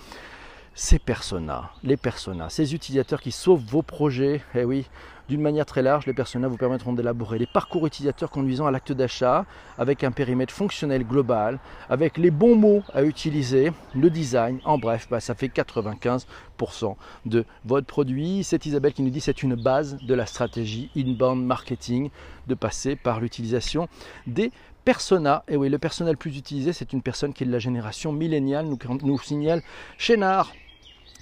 ces 0.77 0.99
personas, 0.99 1.71
les 1.83 1.95
personas, 1.95 2.49
ces 2.49 2.75
utilisateurs 2.75 3.21
qui 3.21 3.31
sauvent 3.31 3.63
vos 3.65 3.81
projets, 3.81 4.41
eh 4.55 4.65
oui, 4.65 4.85
D'une 5.27 5.41
manière 5.41 5.65
très 5.65 5.81
large, 5.81 6.05
les 6.05 6.13
personas 6.13 6.47
vous 6.47 6.57
permettront 6.57 6.93
d'élaborer 6.93 7.39
les 7.39 7.47
parcours 7.47 7.87
utilisateurs 7.87 8.29
conduisant 8.29 8.67
à 8.67 8.71
l'acte 8.71 8.91
d'achat 8.91 9.45
avec 9.77 10.03
un 10.03 10.11
périmètre 10.11 10.53
fonctionnel 10.53 11.03
global, 11.03 11.59
avec 11.89 12.17
les 12.17 12.29
bons 12.29 12.55
mots 12.55 12.83
à 12.93 13.03
utiliser, 13.03 13.71
le 13.95 14.09
design, 14.11 14.59
en 14.65 14.77
bref, 14.77 15.07
bah, 15.09 15.19
ça 15.19 15.33
fait 15.33 15.47
95% 15.47 16.95
de 17.25 17.43
votre 17.65 17.87
produit. 17.87 18.43
C'est 18.43 18.65
Isabelle 18.67 18.93
qui 18.93 19.01
nous 19.01 19.09
dit 19.09 19.19
c'est 19.19 19.41
une 19.41 19.55
base 19.55 19.97
de 20.03 20.13
la 20.13 20.27
stratégie 20.27 20.91
inbound 20.95 21.43
marketing 21.43 22.11
de 22.45 22.53
passer 22.53 22.95
par 22.95 23.19
l'utilisation 23.19 23.87
des 24.27 24.51
persona. 24.85 25.43
Et 25.47 25.57
oui, 25.57 25.67
le 25.67 25.79
persona 25.79 26.11
le 26.11 26.17
plus 26.17 26.37
utilisé, 26.37 26.71
c'est 26.71 26.93
une 26.93 27.01
personne 27.01 27.33
qui 27.33 27.43
est 27.43 27.47
de 27.47 27.51
la 27.51 27.59
génération 27.59 28.13
milléniale, 28.13 28.67
nous, 28.67 28.77
nous 29.01 29.19
signale 29.19 29.63
Chénard. 29.97 30.53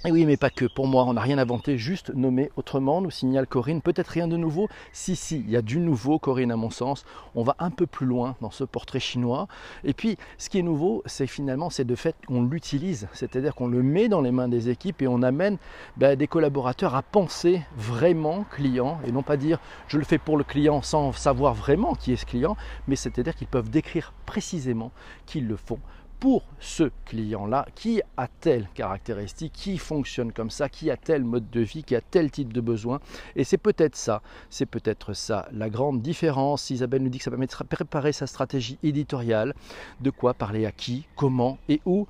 Et 0.06 0.12
oui, 0.12 0.26
mais 0.26 0.36
pas 0.36 0.50
que. 0.50 0.66
Pour 0.66 0.86
moi, 0.86 1.04
on 1.04 1.14
n'a 1.14 1.22
rien 1.22 1.38
inventé, 1.38 1.78
juste 1.78 2.12
nommé 2.14 2.50
autrement, 2.56 3.00
nous 3.00 3.10
signale 3.10 3.46
Corinne. 3.46 3.80
Peut-être 3.80 4.08
rien 4.08 4.28
de 4.28 4.36
nouveau? 4.36 4.68
Si, 4.92 5.16
si, 5.16 5.38
il 5.38 5.50
y 5.50 5.56
a 5.56 5.62
du 5.62 5.78
nouveau, 5.78 6.18
Corinne, 6.18 6.52
à 6.52 6.56
mon 6.56 6.68
sens. 6.68 7.06
On 7.34 7.42
va 7.42 7.56
un 7.58 7.70
peu 7.70 7.86
plus 7.86 8.04
loin 8.04 8.36
dans 8.42 8.50
ce 8.50 8.64
portrait 8.64 9.00
chinois. 9.00 9.48
Et 9.82 9.94
puis, 9.94 10.18
ce 10.36 10.50
qui 10.50 10.58
est 10.58 10.62
nouveau, 10.62 11.02
c'est 11.06 11.26
finalement, 11.26 11.70
c'est 11.70 11.86
de 11.86 11.94
fait 11.94 12.16
qu'on 12.26 12.42
l'utilise. 12.42 13.08
C'est-à-dire 13.14 13.54
qu'on 13.54 13.66
le 13.66 13.82
met 13.82 14.08
dans 14.08 14.20
les 14.20 14.30
mains 14.30 14.48
des 14.48 14.68
équipes 14.68 15.00
et 15.00 15.08
on 15.08 15.22
amène 15.22 15.56
ben, 15.96 16.16
des 16.16 16.26
collaborateurs 16.26 16.94
à 16.94 17.00
penser 17.00 17.62
vraiment 17.74 18.44
client 18.50 19.00
et 19.06 19.12
non 19.12 19.22
pas 19.22 19.38
dire 19.38 19.58
je 19.88 19.96
le 19.96 20.04
fais 20.04 20.18
pour 20.18 20.36
le 20.36 20.44
client 20.44 20.82
sans 20.82 21.12
savoir 21.12 21.54
vraiment 21.54 21.94
qui 21.94 22.12
est 22.12 22.16
ce 22.16 22.26
client, 22.26 22.58
mais 22.88 22.96
c'est-à-dire 22.96 23.34
qu'ils 23.34 23.46
peuvent 23.46 23.70
décrire 23.70 24.12
précisément 24.26 24.90
qu'ils 25.24 25.48
le 25.48 25.56
font 25.56 25.78
pour 26.24 26.42
ce 26.58 26.84
client-là, 27.04 27.66
qui 27.74 28.00
a 28.16 28.28
telle 28.28 28.66
caractéristique, 28.72 29.52
qui 29.52 29.76
fonctionne 29.76 30.32
comme 30.32 30.48
ça, 30.48 30.70
qui 30.70 30.90
a 30.90 30.96
tel 30.96 31.22
mode 31.22 31.50
de 31.50 31.60
vie, 31.60 31.84
qui 31.84 31.94
a 31.94 32.00
tel 32.00 32.30
type 32.30 32.50
de 32.50 32.62
besoin. 32.62 32.98
Et 33.36 33.44
c'est 33.44 33.58
peut-être 33.58 33.94
ça, 33.94 34.22
c'est 34.48 34.64
peut-être 34.64 35.12
ça 35.12 35.46
la 35.52 35.68
grande 35.68 36.00
différence. 36.00 36.70
Isabelle 36.70 37.02
nous 37.02 37.10
dit 37.10 37.18
que 37.18 37.24
ça 37.24 37.30
permet 37.30 37.46
de 37.46 37.52
préparer 37.52 38.12
sa 38.12 38.26
stratégie 38.26 38.78
éditoriale, 38.82 39.52
de 40.00 40.08
quoi 40.08 40.32
parler 40.32 40.64
à 40.64 40.72
qui, 40.72 41.04
comment 41.14 41.58
et 41.68 41.82
où? 41.84 42.06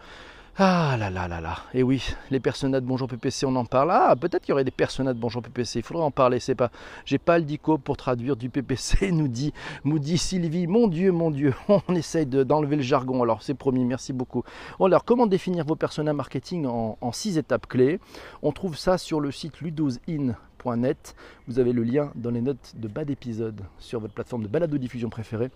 Ah 0.57 0.95
là 0.97 1.11
là 1.11 1.27
là 1.27 1.41
là. 1.41 1.57
Et 1.75 1.83
oui, 1.83 2.15
les 2.31 2.39
personnages 2.39 2.83
de 2.83 2.87
Bonjour 2.87 3.09
PPC, 3.09 3.45
on 3.45 3.57
en 3.57 3.65
parle. 3.65 3.91
Ah, 3.91 4.15
peut-être 4.15 4.43
qu'il 4.43 4.51
y 4.51 4.53
aurait 4.53 4.63
des 4.63 4.71
personnages 4.71 5.17
de 5.17 5.21
Bonjour 5.21 5.43
PPC. 5.43 5.81
Il 5.81 5.83
faudrait 5.83 6.05
en 6.05 6.13
parler. 6.13 6.39
C'est 6.39 6.55
pas. 6.55 6.71
J'ai 7.05 7.19
pas 7.19 7.39
le 7.39 7.45
dico 7.45 7.77
pour 7.77 7.97
traduire 7.97 8.37
du 8.37 8.51
PPC. 8.51 9.11
Nous 9.13 9.27
dit, 9.27 9.53
nous 9.85 9.99
Sylvie. 10.17 10.69
Mon 10.69 10.87
Dieu, 10.87 11.11
mon 11.11 11.33
Dieu. 11.33 11.55
On 11.69 11.95
essaye 11.97 12.27
d'enlever 12.27 12.77
le 12.77 12.83
jargon. 12.83 13.21
Alors 13.21 13.43
c'est 13.43 13.55
promis. 13.55 13.85
Merci 13.85 14.13
beaucoup. 14.13 14.45
Alors 14.79 15.05
comment 15.05 15.27
définir 15.27 15.65
vos 15.65 15.75
personnages 15.75 16.15
marketing 16.15 16.67
en, 16.67 17.11
six 17.11 17.37
étapes 17.37 17.67
clés? 17.67 17.99
On 18.41 18.53
trouve 18.53 18.79
ça 18.79 18.97
sur 18.97 19.19
le 19.19 19.33
site 19.33 19.61
ludosin.net. 19.61 21.17
Vous 21.49 21.59
avez 21.59 21.73
le 21.73 21.83
lien 21.83 22.13
dans 22.15 22.31
les 22.31 22.41
notes 22.41 22.75
de 22.77 22.87
bas 22.87 23.05
d'épisode 23.05 23.61
sur 23.81 23.99
votre 23.99 24.15
plateforme 24.15 24.45
de 24.45 24.49
balado 24.49 24.79
diffusion 24.79 25.11
préférée. 25.11 25.51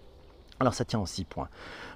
Alors 0.60 0.74
ça 0.74 0.84
tient 0.84 0.98
en 0.98 1.06
six 1.06 1.24
points. 1.24 1.48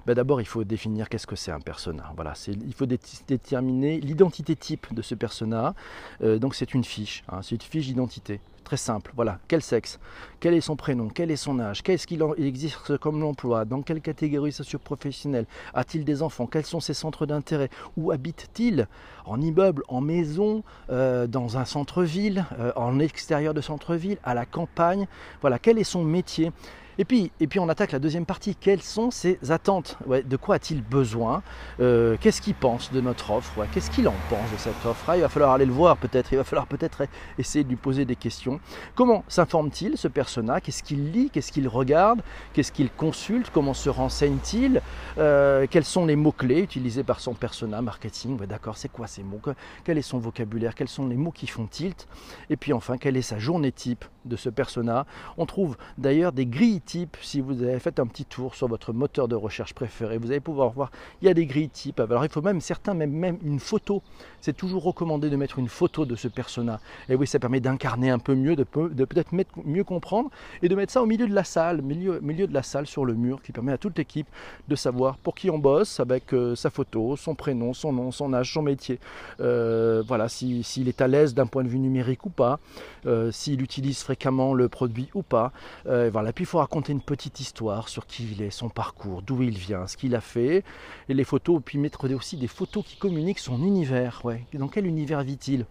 Ben, 0.05 0.13
d'abord, 0.13 0.39
il 0.41 0.47
faut 0.47 0.63
définir 0.63 1.09
qu'est-ce 1.09 1.27
que 1.27 1.35
c'est 1.35 1.51
un 1.51 1.59
persona. 1.59 2.13
Il 2.47 2.73
faut 2.73 2.85
déterminer 2.85 3.99
l'identité 3.99 4.55
type 4.55 4.93
de 4.93 5.01
ce 5.01 5.15
persona. 5.15 5.75
Euh, 6.21 6.39
donc 6.39 6.55
c'est 6.55 6.73
une 6.73 6.83
fiche, 6.83 7.23
hein, 7.29 7.41
c'est 7.41 7.55
une 7.55 7.61
fiche 7.61 7.87
d'identité. 7.87 8.39
Très 8.63 8.77
simple, 8.77 9.11
voilà, 9.13 9.39
quel 9.49 9.61
sexe, 9.61 9.99
quel 10.39 10.53
est 10.53 10.61
son 10.61 10.77
prénom, 10.77 11.09
quel 11.09 11.29
est 11.31 11.35
son 11.35 11.59
âge, 11.59 11.83
qu'est-ce 11.83 12.07
qu'il 12.07 12.23
existe 12.37 12.97
comme 12.97 13.21
emploi, 13.21 13.65
dans 13.65 13.81
quelle 13.81 13.99
catégorie 13.99 14.53
socio-professionnelle, 14.53 15.45
a-t-il 15.73 16.05
des 16.05 16.21
enfants, 16.21 16.47
quels 16.47 16.65
sont 16.65 16.79
ses 16.79 16.93
centres 16.93 17.25
d'intérêt, 17.25 17.69
où 17.97 18.11
habite-t-il, 18.11 18.87
en 19.25 19.41
immeuble, 19.41 19.83
en 19.89 19.99
maison, 19.99 20.63
euh, 20.89 21.27
dans 21.27 21.57
un 21.57 21.65
centre-ville, 21.65 22.45
euh, 22.57 22.71
en 22.77 22.99
extérieur 22.99 23.53
de 23.53 23.59
centre-ville, 23.59 24.17
à 24.23 24.33
la 24.33 24.45
campagne, 24.45 25.07
voilà, 25.41 25.59
quel 25.59 25.77
est 25.77 25.83
son 25.83 26.05
métier? 26.05 26.53
Et 26.97 27.05
puis, 27.05 27.31
et 27.39 27.47
puis 27.47 27.59
on 27.59 27.69
attaque 27.69 27.91
la 27.91 27.99
deuxième 27.99 28.25
partie. 28.25 28.55
Quelles 28.55 28.81
sont 28.81 29.11
ses 29.11 29.39
attentes? 29.49 29.97
De 30.07 30.37
quoi 30.37 30.55
a-t-il 30.55 30.81
besoin? 30.83 31.41
Euh, 31.79 32.17
Qu'est-ce 32.19 32.41
qu'il 32.41 32.53
pense 32.55 32.91
de 32.91 33.01
notre 33.01 33.31
offre? 33.31 33.65
Qu'est-ce 33.73 33.89
qu'il 33.91 34.07
en 34.07 34.13
pense 34.29 34.51
de 34.51 34.57
cette 34.57 34.85
offre? 34.85 35.03
Ah, 35.09 35.17
Il 35.17 35.21
va 35.21 35.29
falloir 35.29 35.51
aller 35.53 35.65
le 35.65 35.71
voir 35.73 35.97
peut-être. 35.97 36.31
Il 36.33 36.37
va 36.37 36.43
falloir 36.43 36.67
peut-être 36.67 37.03
essayer 37.37 37.63
de 37.63 37.69
lui 37.69 37.75
poser 37.75 38.05
des 38.05 38.15
questions. 38.15 38.59
Comment 38.95 39.23
s'informe-t-il 39.27 39.97
ce 39.97 40.07
persona? 40.07 40.61
Qu'est-ce 40.61 40.83
qu'il 40.83 41.11
lit? 41.11 41.29
Qu'est-ce 41.31 41.51
qu'il 41.51 41.67
regarde? 41.67 42.21
Qu'est-ce 42.53 42.71
qu'il 42.71 42.89
consulte? 42.91 43.49
Comment 43.51 43.73
se 43.73 43.89
renseigne-t-il? 43.89 44.81
Euh, 45.17 45.65
Quels 45.69 45.85
sont 45.85 46.05
les 46.05 46.15
mots-clés 46.15 46.61
utilisés 46.61 47.03
par 47.03 47.19
son 47.19 47.33
persona 47.33 47.81
marketing? 47.81 48.37
D'accord, 48.45 48.77
c'est 48.77 48.91
quoi 48.91 49.07
ces 49.07 49.23
mots? 49.23 49.41
Quel 49.83 49.97
est 49.97 50.01
son 50.03 50.19
vocabulaire? 50.19 50.75
Quels 50.75 50.87
sont 50.87 51.07
les 51.07 51.15
mots 51.17 51.31
qui 51.31 51.47
font 51.47 51.65
tilt? 51.65 52.07
Et 52.49 52.57
puis 52.57 52.73
enfin, 52.73 52.97
quelle 52.97 53.17
est 53.17 53.21
sa 53.21 53.39
journée 53.39 53.71
type 53.71 54.05
de 54.25 54.35
ce 54.35 54.49
persona? 54.49 55.05
On 55.37 55.45
trouve 55.45 55.75
d'ailleurs 55.97 56.31
des 56.31 56.45
grilles 56.45 56.81
si 56.85 57.41
vous 57.41 57.63
avez 57.63 57.79
fait 57.79 57.99
un 57.99 58.07
petit 58.07 58.25
tour 58.25 58.55
sur 58.55 58.67
votre 58.67 58.93
moteur 58.93 59.27
de 59.27 59.35
recherche 59.35 59.73
préféré, 59.73 60.17
vous 60.17 60.31
allez 60.31 60.39
pouvoir 60.39 60.69
voir, 60.71 60.91
il 61.21 61.27
y 61.27 61.31
a 61.31 61.33
des 61.33 61.45
grilles 61.45 61.69
type. 61.69 61.99
Alors 61.99 62.25
il 62.25 62.31
faut 62.31 62.41
même 62.41 62.61
certains, 62.61 62.93
même, 62.93 63.11
même 63.11 63.37
une 63.43 63.59
photo. 63.59 64.01
C'est 64.43 64.51
toujours 64.51 64.83
recommandé 64.83 65.29
de 65.29 65.37
mettre 65.37 65.57
une 65.57 65.69
photo 65.69 66.05
de 66.05 66.17
ce 66.17 66.27
persona. 66.27 66.81
Et 67.07 67.15
oui, 67.15 67.25
ça 67.25 67.39
permet 67.39 67.61
d'incarner 67.61 68.09
un 68.09 68.19
peu 68.19 68.35
mieux, 68.35 68.57
de, 68.57 68.63
peut-être 68.65 69.31
mieux 69.31 69.85
comprendre 69.85 70.31
et 70.61 70.67
de 70.67 70.75
mettre 70.75 70.91
ça 70.91 71.01
au 71.01 71.05
milieu 71.05 71.29
de 71.29 71.33
la 71.33 71.45
salle, 71.45 71.81
milieu, 71.81 72.19
milieu 72.19 72.45
de 72.45 72.53
la 72.53 72.61
salle 72.61 72.85
sur 72.85 73.05
le 73.05 73.13
mur, 73.13 73.41
qui 73.41 73.53
permet 73.53 73.71
à 73.71 73.77
toute 73.77 73.97
l'équipe 73.97 74.27
de 74.67 74.75
savoir 74.75 75.15
pour 75.15 75.33
qui 75.33 75.49
on 75.49 75.59
bosse 75.59 76.01
avec 76.01 76.33
euh, 76.33 76.55
sa 76.55 76.69
photo, 76.69 77.15
son 77.15 77.35
prénom, 77.35 77.73
son 77.73 77.93
nom, 77.93 78.11
son 78.11 78.33
âge, 78.33 78.51
son 78.51 78.63
métier. 78.63 78.99
Euh, 79.39 80.03
voilà, 80.05 80.27
s'il 80.27 80.89
est 80.89 80.99
à 80.99 81.07
l'aise 81.07 81.33
d'un 81.33 81.45
point 81.45 81.63
de 81.63 81.69
vue 81.69 81.79
numérique 81.79 82.25
ou 82.25 82.29
pas, 82.29 82.59
euh, 83.05 83.31
s'il 83.31 83.61
utilise 83.61 84.03
fréquemment 84.03 84.53
le 84.53 84.67
produit 84.67 85.07
ou 85.13 85.23
pas. 85.23 85.53
voilà, 85.85 86.33
puis 86.33 86.43
il 86.43 86.47
faut 86.47 86.57
raconter 86.57 86.91
une 86.91 86.99
petite 86.99 87.39
histoire 87.39 87.87
sur 87.87 88.05
qui 88.07 88.27
il 88.29 88.41
est, 88.41 88.49
son 88.49 88.67
parcours, 88.67 89.21
d'où 89.21 89.41
il 89.41 89.57
vient, 89.57 89.87
ce 89.87 89.95
qu'il 89.95 90.15
a 90.15 90.21
fait, 90.21 90.65
et 91.07 91.13
les 91.13 91.23
photos, 91.23 91.61
puis 91.63 91.77
mettre 91.77 92.13
aussi 92.13 92.35
des 92.35 92.47
photos 92.47 92.83
qui 92.83 92.97
communiquent 92.97 93.39
son 93.39 93.63
univers. 93.63 94.21
Dans 94.53 94.67
quel 94.67 94.85
univers 94.85 95.23
vit-il? 95.23 95.65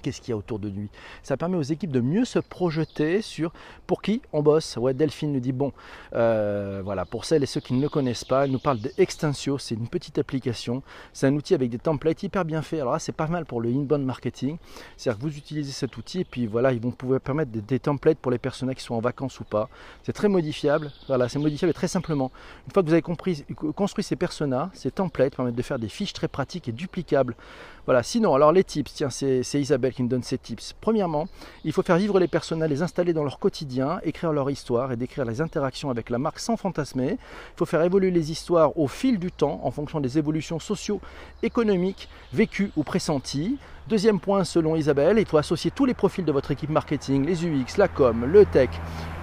Qu'est-ce 0.00 0.20
qu'il 0.20 0.30
y 0.30 0.32
a 0.32 0.36
autour 0.36 0.58
de 0.58 0.68
lui? 0.68 0.88
Ça 1.22 1.36
permet 1.36 1.56
aux 1.56 1.62
équipes 1.62 1.92
de 1.92 2.00
mieux 2.00 2.24
se 2.24 2.38
projeter 2.38 3.22
sur 3.22 3.52
pour 3.86 4.02
qui 4.02 4.22
on 4.32 4.42
bosse. 4.42 4.76
Ouais, 4.76 4.94
Delphine 4.94 5.32
nous 5.32 5.40
dit 5.40 5.52
bon, 5.52 5.72
euh, 6.14 6.80
voilà, 6.84 7.04
pour 7.04 7.24
celles 7.24 7.42
et 7.42 7.46
ceux 7.46 7.60
qui 7.60 7.74
ne 7.74 7.80
le 7.80 7.88
connaissent 7.88 8.24
pas, 8.24 8.44
elle 8.44 8.52
nous 8.52 8.58
parle 8.58 8.80
de 8.80 8.90
Extensio, 8.98 9.58
c'est 9.58 9.74
une 9.74 9.88
petite 9.88 10.18
application, 10.18 10.82
c'est 11.12 11.26
un 11.26 11.34
outil 11.34 11.54
avec 11.54 11.70
des 11.70 11.78
templates 11.78 12.22
hyper 12.22 12.44
bien 12.44 12.62
faits. 12.62 12.80
Alors 12.80 12.94
là, 12.94 12.98
c'est 12.98 13.12
pas 13.12 13.26
mal 13.26 13.46
pour 13.46 13.60
le 13.60 13.70
inbound 13.70 14.04
marketing, 14.04 14.56
c'est-à-dire 14.96 15.18
que 15.18 15.24
vous 15.24 15.36
utilisez 15.36 15.72
cet 15.72 15.96
outil 15.96 16.20
et 16.20 16.24
puis 16.24 16.46
voilà, 16.46 16.72
ils 16.72 16.80
vont 16.80 16.90
pouvoir 16.90 17.20
permettre 17.20 17.50
des, 17.50 17.78
templates 17.78 18.18
pour 18.18 18.30
les 18.30 18.38
personnes 18.38 18.74
qui 18.74 18.82
sont 18.82 18.94
en 18.94 19.00
vacances 19.00 19.40
ou 19.40 19.44
pas. 19.44 19.68
C'est 20.02 20.12
très 20.12 20.28
modifiable, 20.28 20.90
voilà, 21.06 21.28
c'est 21.28 21.38
modifiable 21.38 21.72
très 21.72 21.88
simplement. 21.88 22.30
Une 22.66 22.72
fois 22.72 22.82
que 22.82 22.88
vous 22.88 22.92
avez 22.92 23.02
construit 23.02 24.04
ces 24.04 24.16
personas, 24.16 24.70
ces 24.74 24.90
templates 24.90 25.36
permettent 25.36 25.54
de 25.54 25.62
faire 25.62 25.78
des 25.78 25.88
fiches 25.88 26.12
très 26.12 26.28
pratiques 26.28 26.68
et 26.68 26.72
duplicables. 26.72 27.36
Voilà, 27.86 28.02
sinon, 28.02 28.34
alors 28.34 28.52
les 28.52 28.62
tips, 28.62 28.92
tiens, 28.92 29.10
c'est 29.10 29.42
Isabelle 29.54 29.89
qui 29.92 30.02
me 30.02 30.08
donne 30.08 30.22
ces 30.22 30.38
tips. 30.38 30.74
Premièrement, 30.80 31.28
il 31.64 31.72
faut 31.72 31.82
faire 31.82 31.96
vivre 31.96 32.18
les 32.18 32.28
personnages, 32.28 32.70
les 32.70 32.82
installer 32.82 33.12
dans 33.12 33.24
leur 33.24 33.38
quotidien, 33.38 34.00
écrire 34.02 34.32
leur 34.32 34.50
histoire 34.50 34.92
et 34.92 34.96
décrire 34.96 35.24
les 35.24 35.40
interactions 35.40 35.90
avec 35.90 36.10
la 36.10 36.18
marque 36.18 36.38
sans 36.38 36.56
fantasmer. 36.56 37.12
Il 37.12 37.56
faut 37.56 37.66
faire 37.66 37.82
évoluer 37.82 38.10
les 38.10 38.30
histoires 38.30 38.78
au 38.78 38.88
fil 38.88 39.18
du 39.18 39.32
temps 39.32 39.60
en 39.62 39.70
fonction 39.70 40.00
des 40.00 40.18
évolutions 40.18 40.58
socio-économiques 40.58 42.08
vécues 42.32 42.70
ou 42.76 42.82
pressenties. 42.82 43.58
Deuxième 43.90 44.20
point, 44.20 44.44
selon 44.44 44.76
Isabelle, 44.76 45.18
il 45.18 45.26
faut 45.26 45.36
associer 45.36 45.72
tous 45.72 45.84
les 45.84 45.94
profils 45.94 46.24
de 46.24 46.30
votre 46.30 46.52
équipe 46.52 46.70
marketing, 46.70 47.26
les 47.26 47.44
UX, 47.44 47.76
la 47.76 47.88
com, 47.88 48.24
le 48.24 48.46
tech 48.46 48.70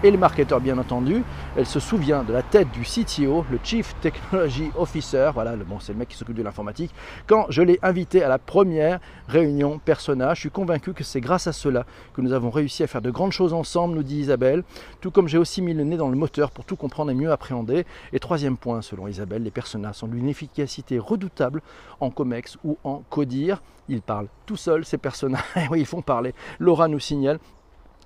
et 0.04 0.12
le 0.12 0.18
marketeur 0.18 0.60
bien 0.60 0.78
entendu. 0.78 1.24
Elle 1.56 1.66
se 1.66 1.80
souvient 1.80 2.26
de 2.26 2.34
la 2.34 2.44
tête 2.44 2.68
du 2.72 2.82
CTO, 2.82 3.46
le 3.50 3.60
Chief 3.64 3.96
Technology 4.02 4.70
Officer, 4.78 5.32
voilà, 5.34 5.56
bon, 5.56 5.80
c'est 5.80 5.94
le 5.94 6.00
mec 6.00 6.10
qui 6.10 6.18
s'occupe 6.18 6.36
de 6.36 6.44
l'informatique, 6.44 6.94
quand 7.28 7.46
je 7.48 7.62
l'ai 7.62 7.80
invité 7.82 8.24
à 8.24 8.28
la 8.28 8.40
première 8.40 9.00
réunion 9.30 9.80
persona. 9.80 10.34
Je 10.34 10.42
suis 10.42 10.52
convaincu 10.52 10.92
que 10.92 11.06
c'est 11.06 11.22
grâce 11.22 11.48
à 11.48 11.54
cela 11.54 11.86
que 12.14 12.20
nous 12.20 12.34
avons 12.34 12.50
réussi 12.50 12.84
à 12.84 12.88
faire 12.88 13.02
de 13.02 13.10
grandes 13.10 13.32
choses 13.32 13.54
ensemble, 13.54 13.96
nous 13.96 14.04
dit 14.04 14.20
Isabelle, 14.20 14.66
tout 15.00 15.12
comme 15.12 15.30
j'ai 15.30 15.38
aussi 15.38 15.62
mis 15.62 15.76
le 15.76 15.86
nez 15.86 15.96
dans 15.96 16.10
le 16.10 16.18
moteur 16.18 16.52
pour 16.52 16.66
tout 16.66 16.76
comprendre 16.76 17.10
et 17.10 17.16
mieux 17.16 17.32
appréhender. 17.32 17.86
Et 18.12 18.20
troisième 18.20 18.58
point, 18.58 18.82
selon 18.82 19.08
Isabelle, 19.08 19.44
les 19.44 19.52
personas 19.52 19.94
sont 19.94 20.08
d'une 20.08 20.28
efficacité 20.28 21.00
redoutable 21.00 21.62
en 22.02 22.10
COMEX 22.10 22.58
ou 22.66 22.78
en 22.84 23.02
CODIR. 23.10 23.62
Ils 23.90 24.02
parlent 24.02 24.28
seuls, 24.58 24.86
ces 24.86 24.98
personnages, 24.98 25.44
oui, 25.72 25.80
ils 25.82 25.86
font 25.86 26.02
parler. 26.02 26.34
Laura 26.60 26.88
nous 26.88 27.00
signale 27.00 27.40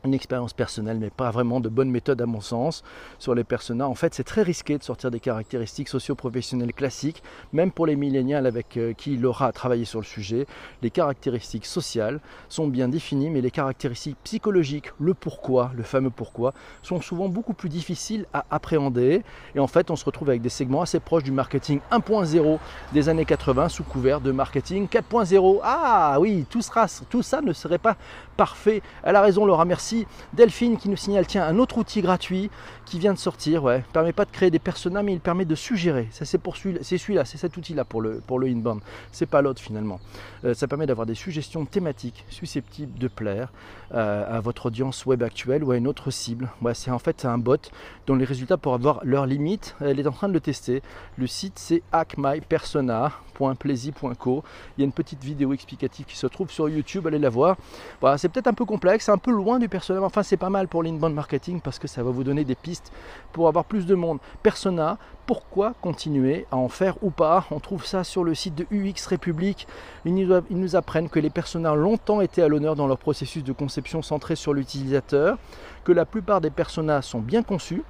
une 0.04 0.14
expérience 0.14 0.54
personnelle, 0.54 0.98
mais 1.00 1.10
pas 1.10 1.32
vraiment 1.32 1.60
de 1.60 1.70
bonne 1.70 1.90
méthode 1.90 2.22
à 2.22 2.26
mon 2.26 2.42
sens 2.42 2.84
sur 3.20 3.36
les 3.36 3.44
personnages. 3.44 3.88
En 3.88 3.96
fait, 3.96 4.14
c'est 4.14 4.24
très 4.24 4.42
risqué 4.42 4.78
de 4.78 4.84
sortir 4.84 5.12
des 5.12 5.20
caractéristiques 5.20 5.90
socio-professionnelles 5.90 6.74
classiques, 6.74 7.22
même 7.54 7.72
pour 7.72 7.86
les 7.86 7.96
millénials 7.96 8.46
avec 8.46 8.78
euh, 8.78 8.94
qui 8.94 9.18
Laura 9.18 9.48
a 9.48 9.52
travaillé 9.52 9.86
sur 9.86 10.00
le 10.00 10.06
sujet. 10.06 10.48
Les 10.82 10.90
caractéristiques 10.90 11.66
sociales 11.66 12.20
sont 12.50 12.68
bien 12.68 12.88
définies, 12.88 13.30
mais 13.30 13.42
les 13.42 13.52
caractéristiques 13.52 14.18
psychologiques, 14.24 14.92
le 15.00 15.14
pourquoi, 15.14 15.72
le 15.76 15.84
fameux 15.84 16.10
pourquoi, 16.10 16.54
sont 16.82 17.02
souvent 17.02 17.28
beaucoup 17.28 17.54
plus 17.54 17.70
difficiles 17.70 18.26
à 18.34 18.46
appréhender. 18.50 19.24
Et 19.56 19.60
en 19.60 19.68
fait, 19.68 19.92
on 19.92 19.96
se 19.96 20.06
retrouve 20.06 20.30
avec 20.30 20.42
des 20.42 20.50
segments 20.50 20.82
assez 20.82 21.00
proches 21.00 21.24
du 21.24 21.32
marketing 21.32 21.80
1.0 21.92 22.60
des 22.94 23.10
années 23.10 23.26
80 23.26 23.70
sous 23.70 23.84
couvert 23.84 24.22
de 24.22 24.32
marketing 24.32 24.88
4.0. 24.88 25.60
Ah 25.64 26.18
oui, 26.20 26.46
tout, 26.50 26.62
sera, 26.62 26.88
tout 27.10 27.22
ça 27.22 27.42
ne 27.42 27.54
serait 27.54 27.78
pas 27.78 27.98
parfait. 28.38 28.82
Elle 29.04 29.16
a 29.16 29.22
raison, 29.22 29.46
Laura, 29.46 29.66
merci 29.66 29.91
Delphine 30.34 30.78
qui 30.78 30.90
nous 30.90 30.98
signale 30.98 31.28
tiens 31.28 31.46
un 31.46 31.58
autre 31.60 31.78
outil 31.78 32.02
gratuit 32.02 32.50
qui 32.86 33.00
vient 33.00 33.14
de 33.14 33.18
sortir. 33.18 33.64
Ouais, 33.64 33.84
permet 33.94 34.14
pas 34.14 34.26
de 34.26 34.32
créer 34.32 34.52
des 34.52 34.60
personas, 34.60 35.04
mais 35.04 35.14
il 35.14 35.20
permet 35.20 35.46
de 35.46 35.56
suggérer. 35.56 36.08
Ça 36.12 36.26
c'est 36.26 36.38
pour 36.38 36.56
celui-là, 36.58 37.26
c'est 37.26 37.38
cet 37.38 37.58
outil-là 37.58 37.86
pour 37.86 38.02
le 38.02 38.22
pour 38.26 38.40
le 38.40 38.48
inbound. 38.48 38.82
C'est 39.12 39.26
pas 39.26 39.42
l'autre 39.42 39.62
finalement. 39.62 40.00
Euh, 40.46 40.54
ça 40.54 40.68
permet 40.68 40.86
d'avoir 40.86 41.06
des 41.06 41.16
suggestions 41.16 41.66
thématiques 41.66 42.26
susceptibles 42.30 42.98
de 42.98 43.08
plaire 43.08 43.52
euh, 43.94 44.38
à 44.38 44.40
votre 44.40 44.68
audience 44.68 45.06
web 45.06 45.24
actuelle 45.24 45.64
ou 45.64 45.72
à 45.72 45.78
une 45.78 45.88
autre 45.88 46.12
cible. 46.12 46.50
Ouais, 46.62 46.74
c'est 46.74 46.92
en 46.92 47.00
fait 47.00 47.26
un 47.26 47.38
bot 47.38 47.72
dont 48.08 48.16
les 48.16 48.26
résultats 48.26 48.58
pour 48.58 48.74
avoir 48.74 49.02
leurs 49.04 49.26
limites. 49.26 49.76
Elle 49.82 50.00
est 50.00 50.08
en 50.08 50.12
train 50.12 50.28
de 50.28 50.34
le 50.34 50.42
tester. 50.42 50.82
Le 51.18 51.28
site 51.28 51.60
c'est 51.60 51.82
Il 53.40 54.80
y 54.80 54.82
a 54.82 54.86
une 54.86 54.92
petite 54.92 55.24
vidéo 55.24 55.54
explicative 55.54 56.06
qui 56.06 56.18
se 56.18 56.28
trouve 56.28 56.52
sur 56.52 56.70
YouTube. 56.70 57.08
Allez 57.08 57.20
la 57.20 57.30
voir. 57.30 57.58
C'est 58.18 58.30
peut-être 58.30 58.48
un 58.48 58.54
peu 58.54 58.66
complexe, 58.66 59.10
un 59.10 59.18
peu 59.18 59.32
loin 59.32 59.60
du 59.60 59.70
persona. 59.70 60.02
Enfin, 60.02 60.24
c'est 60.24 60.38
pas 60.38 60.50
mal 60.50 60.68
pour 60.68 60.84
l'inbound 60.84 61.14
marketing 61.14 61.62
parce 61.62 61.80
que 61.80 61.88
ça 61.88 62.04
va 62.04 62.12
vous 62.12 62.24
donner 62.24 62.44
des 62.44 62.56
pistes 62.56 62.92
pour 63.32 63.48
avoir 63.48 63.66
plus 63.66 63.86
de 63.86 63.96
monde. 63.96 64.20
Persona, 64.44 64.98
pourquoi 65.26 65.74
continuer 65.82 66.46
à 66.52 66.58
en 66.58 66.68
faire 66.68 66.96
ou 67.02 67.10
pas? 67.10 67.46
On 67.52 67.60
trouve 67.60 67.86
ça 67.86 68.04
sur 68.04 68.24
le 68.24 68.36
site 68.36 68.56
de 68.56 68.66
UX 68.72 69.08
République. 69.08 69.68
Ils 70.06 70.14
nous, 70.14 70.76
apprennent 70.76 71.10
que 71.10 71.20
les 71.20 71.30
personas 71.30 71.74
ont 71.74 71.76
longtemps 71.76 72.22
été 72.22 72.42
à 72.42 72.48
l'honneur 72.48 72.76
dans 72.76 72.88
leur 72.88 72.98
processus 72.98 73.44
de 73.44 73.54
conception 73.54 74.02
centré 74.02 74.36
sur 74.36 74.54
l'utilisateur, 74.54 75.38
que 75.84 75.92
la 75.92 76.06
plupart 76.06 76.42
des 76.42 76.50
personas 76.50 77.02
sont 77.02 77.20
bien 77.20 77.44
conçus, 77.44 77.84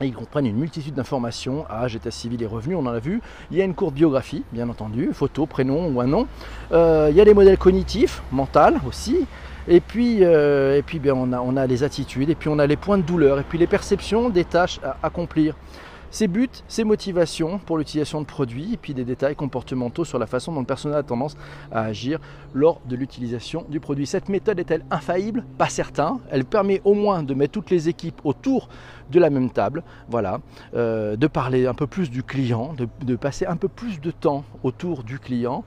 ils 0.00 0.14
comprennent 0.14 0.46
une 0.46 0.56
multitude 0.56 0.94
d'informations, 0.94 1.64
âge, 1.70 1.94
état 1.94 2.10
civil 2.10 2.42
et 2.42 2.46
revenus, 2.46 2.76
on 2.76 2.86
en 2.86 2.92
a 2.92 2.98
vu. 2.98 3.20
Il 3.50 3.56
y 3.56 3.62
a 3.62 3.64
une 3.64 3.74
courte 3.74 3.94
biographie, 3.94 4.42
bien 4.52 4.68
entendu, 4.68 5.10
photo, 5.12 5.46
prénom 5.46 5.88
ou 5.88 6.00
un 6.00 6.06
nom. 6.06 6.26
Euh, 6.72 7.08
il 7.10 7.16
y 7.16 7.20
a 7.20 7.24
les 7.24 7.34
modèles 7.34 7.58
cognitifs, 7.58 8.22
mental 8.32 8.80
aussi. 8.86 9.26
Et 9.68 9.80
puis, 9.80 10.18
euh, 10.20 10.76
et 10.76 10.82
puis 10.82 10.98
bien, 10.98 11.14
on, 11.14 11.32
a, 11.32 11.40
on 11.40 11.56
a 11.56 11.66
les 11.66 11.84
attitudes, 11.84 12.28
et 12.28 12.34
puis 12.34 12.48
on 12.48 12.58
a 12.58 12.66
les 12.66 12.76
points 12.76 12.98
de 12.98 13.02
douleur, 13.02 13.38
et 13.38 13.44
puis 13.44 13.56
les 13.56 13.66
perceptions 13.66 14.28
des 14.28 14.44
tâches 14.44 14.78
à 14.82 14.96
accomplir 15.02 15.54
ses 16.14 16.28
buts, 16.28 16.48
ses 16.68 16.84
motivations 16.84 17.58
pour 17.58 17.76
l'utilisation 17.76 18.20
de 18.20 18.26
produits 18.26 18.74
et 18.74 18.76
puis 18.76 18.94
des 18.94 19.04
détails 19.04 19.34
comportementaux 19.34 20.04
sur 20.04 20.20
la 20.20 20.28
façon 20.28 20.52
dont 20.52 20.60
le 20.60 20.64
personnel 20.64 20.96
a 20.96 21.02
tendance 21.02 21.36
à 21.72 21.82
agir 21.82 22.20
lors 22.52 22.80
de 22.88 22.94
l'utilisation 22.94 23.66
du 23.68 23.80
produit. 23.80 24.06
Cette 24.06 24.28
méthode 24.28 24.60
est-elle 24.60 24.84
infaillible? 24.92 25.44
Pas 25.58 25.68
certain. 25.68 26.20
Elle 26.30 26.44
permet 26.44 26.80
au 26.84 26.94
moins 26.94 27.24
de 27.24 27.34
mettre 27.34 27.54
toutes 27.54 27.70
les 27.70 27.88
équipes 27.88 28.20
autour 28.22 28.68
de 29.10 29.18
la 29.18 29.28
même 29.28 29.50
table, 29.50 29.82
voilà, 30.08 30.38
euh, 30.76 31.16
de 31.16 31.26
parler 31.26 31.66
un 31.66 31.74
peu 31.74 31.88
plus 31.88 32.10
du 32.10 32.22
client, 32.22 32.76
de, 32.76 33.16
passer 33.16 33.46
un 33.46 33.56
peu 33.56 33.66
plus 33.66 34.00
de 34.00 34.12
temps 34.12 34.44
autour 34.62 35.02
du 35.02 35.18
client. 35.18 35.64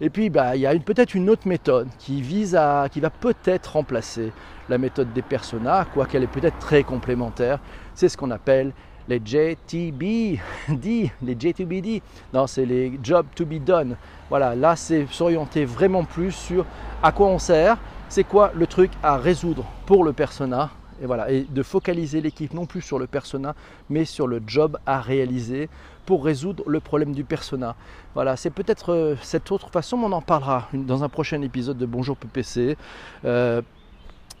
Et 0.00 0.08
puis, 0.08 0.30
bah, 0.30 0.56
il 0.56 0.62
y 0.62 0.66
a 0.66 0.74
peut-être 0.78 1.14
une 1.14 1.28
autre 1.28 1.46
méthode 1.46 1.88
qui 1.98 2.22
vise 2.22 2.56
à, 2.56 2.88
qui 2.90 3.00
va 3.00 3.10
peut-être 3.10 3.74
remplacer 3.74 4.32
la 4.70 4.78
méthode 4.78 5.12
des 5.12 5.20
personas, 5.20 5.84
quoiqu'elle 5.84 6.22
est 6.22 6.26
peut-être 6.26 6.58
très 6.58 6.84
complémentaire. 6.84 7.58
C'est 7.94 8.08
ce 8.08 8.16
qu'on 8.16 8.30
appelle 8.30 8.72
les 9.08 9.20
JTBD, 9.24 10.40
les 11.22 11.34
J2BD. 11.34 12.02
Non, 12.32 12.46
c'est 12.46 12.64
les 12.64 12.98
Job 13.02 13.26
to 13.34 13.44
be 13.44 13.58
done. 13.62 13.96
Voilà, 14.28 14.54
là, 14.54 14.76
c'est 14.76 15.06
s'orienter 15.10 15.64
vraiment 15.64 16.04
plus 16.04 16.32
sur 16.32 16.64
à 17.02 17.12
quoi 17.12 17.28
on 17.28 17.38
sert, 17.38 17.78
c'est 18.08 18.24
quoi 18.24 18.52
le 18.54 18.66
truc 18.66 18.90
à 19.02 19.16
résoudre 19.16 19.64
pour 19.86 20.04
le 20.04 20.12
persona. 20.12 20.70
Et 21.02 21.06
voilà, 21.06 21.30
et 21.30 21.46
de 21.48 21.62
focaliser 21.62 22.20
l'équipe 22.20 22.52
non 22.52 22.66
plus 22.66 22.82
sur 22.82 22.98
le 22.98 23.06
persona, 23.06 23.54
mais 23.88 24.04
sur 24.04 24.26
le 24.26 24.42
job 24.46 24.78
à 24.84 25.00
réaliser 25.00 25.70
pour 26.04 26.24
résoudre 26.24 26.64
le 26.66 26.80
problème 26.80 27.14
du 27.14 27.24
persona. 27.24 27.74
Voilà, 28.14 28.36
c'est 28.36 28.50
peut-être 28.50 28.92
euh, 28.92 29.16
cette 29.22 29.50
autre 29.50 29.70
façon, 29.70 29.96
mais 29.96 30.04
on 30.04 30.12
en 30.12 30.20
parlera 30.20 30.68
dans 30.74 31.02
un 31.02 31.08
prochain 31.08 31.40
épisode 31.40 31.78
de 31.78 31.86
Bonjour 31.86 32.16
PPC. 32.16 32.76
Euh, 33.24 33.62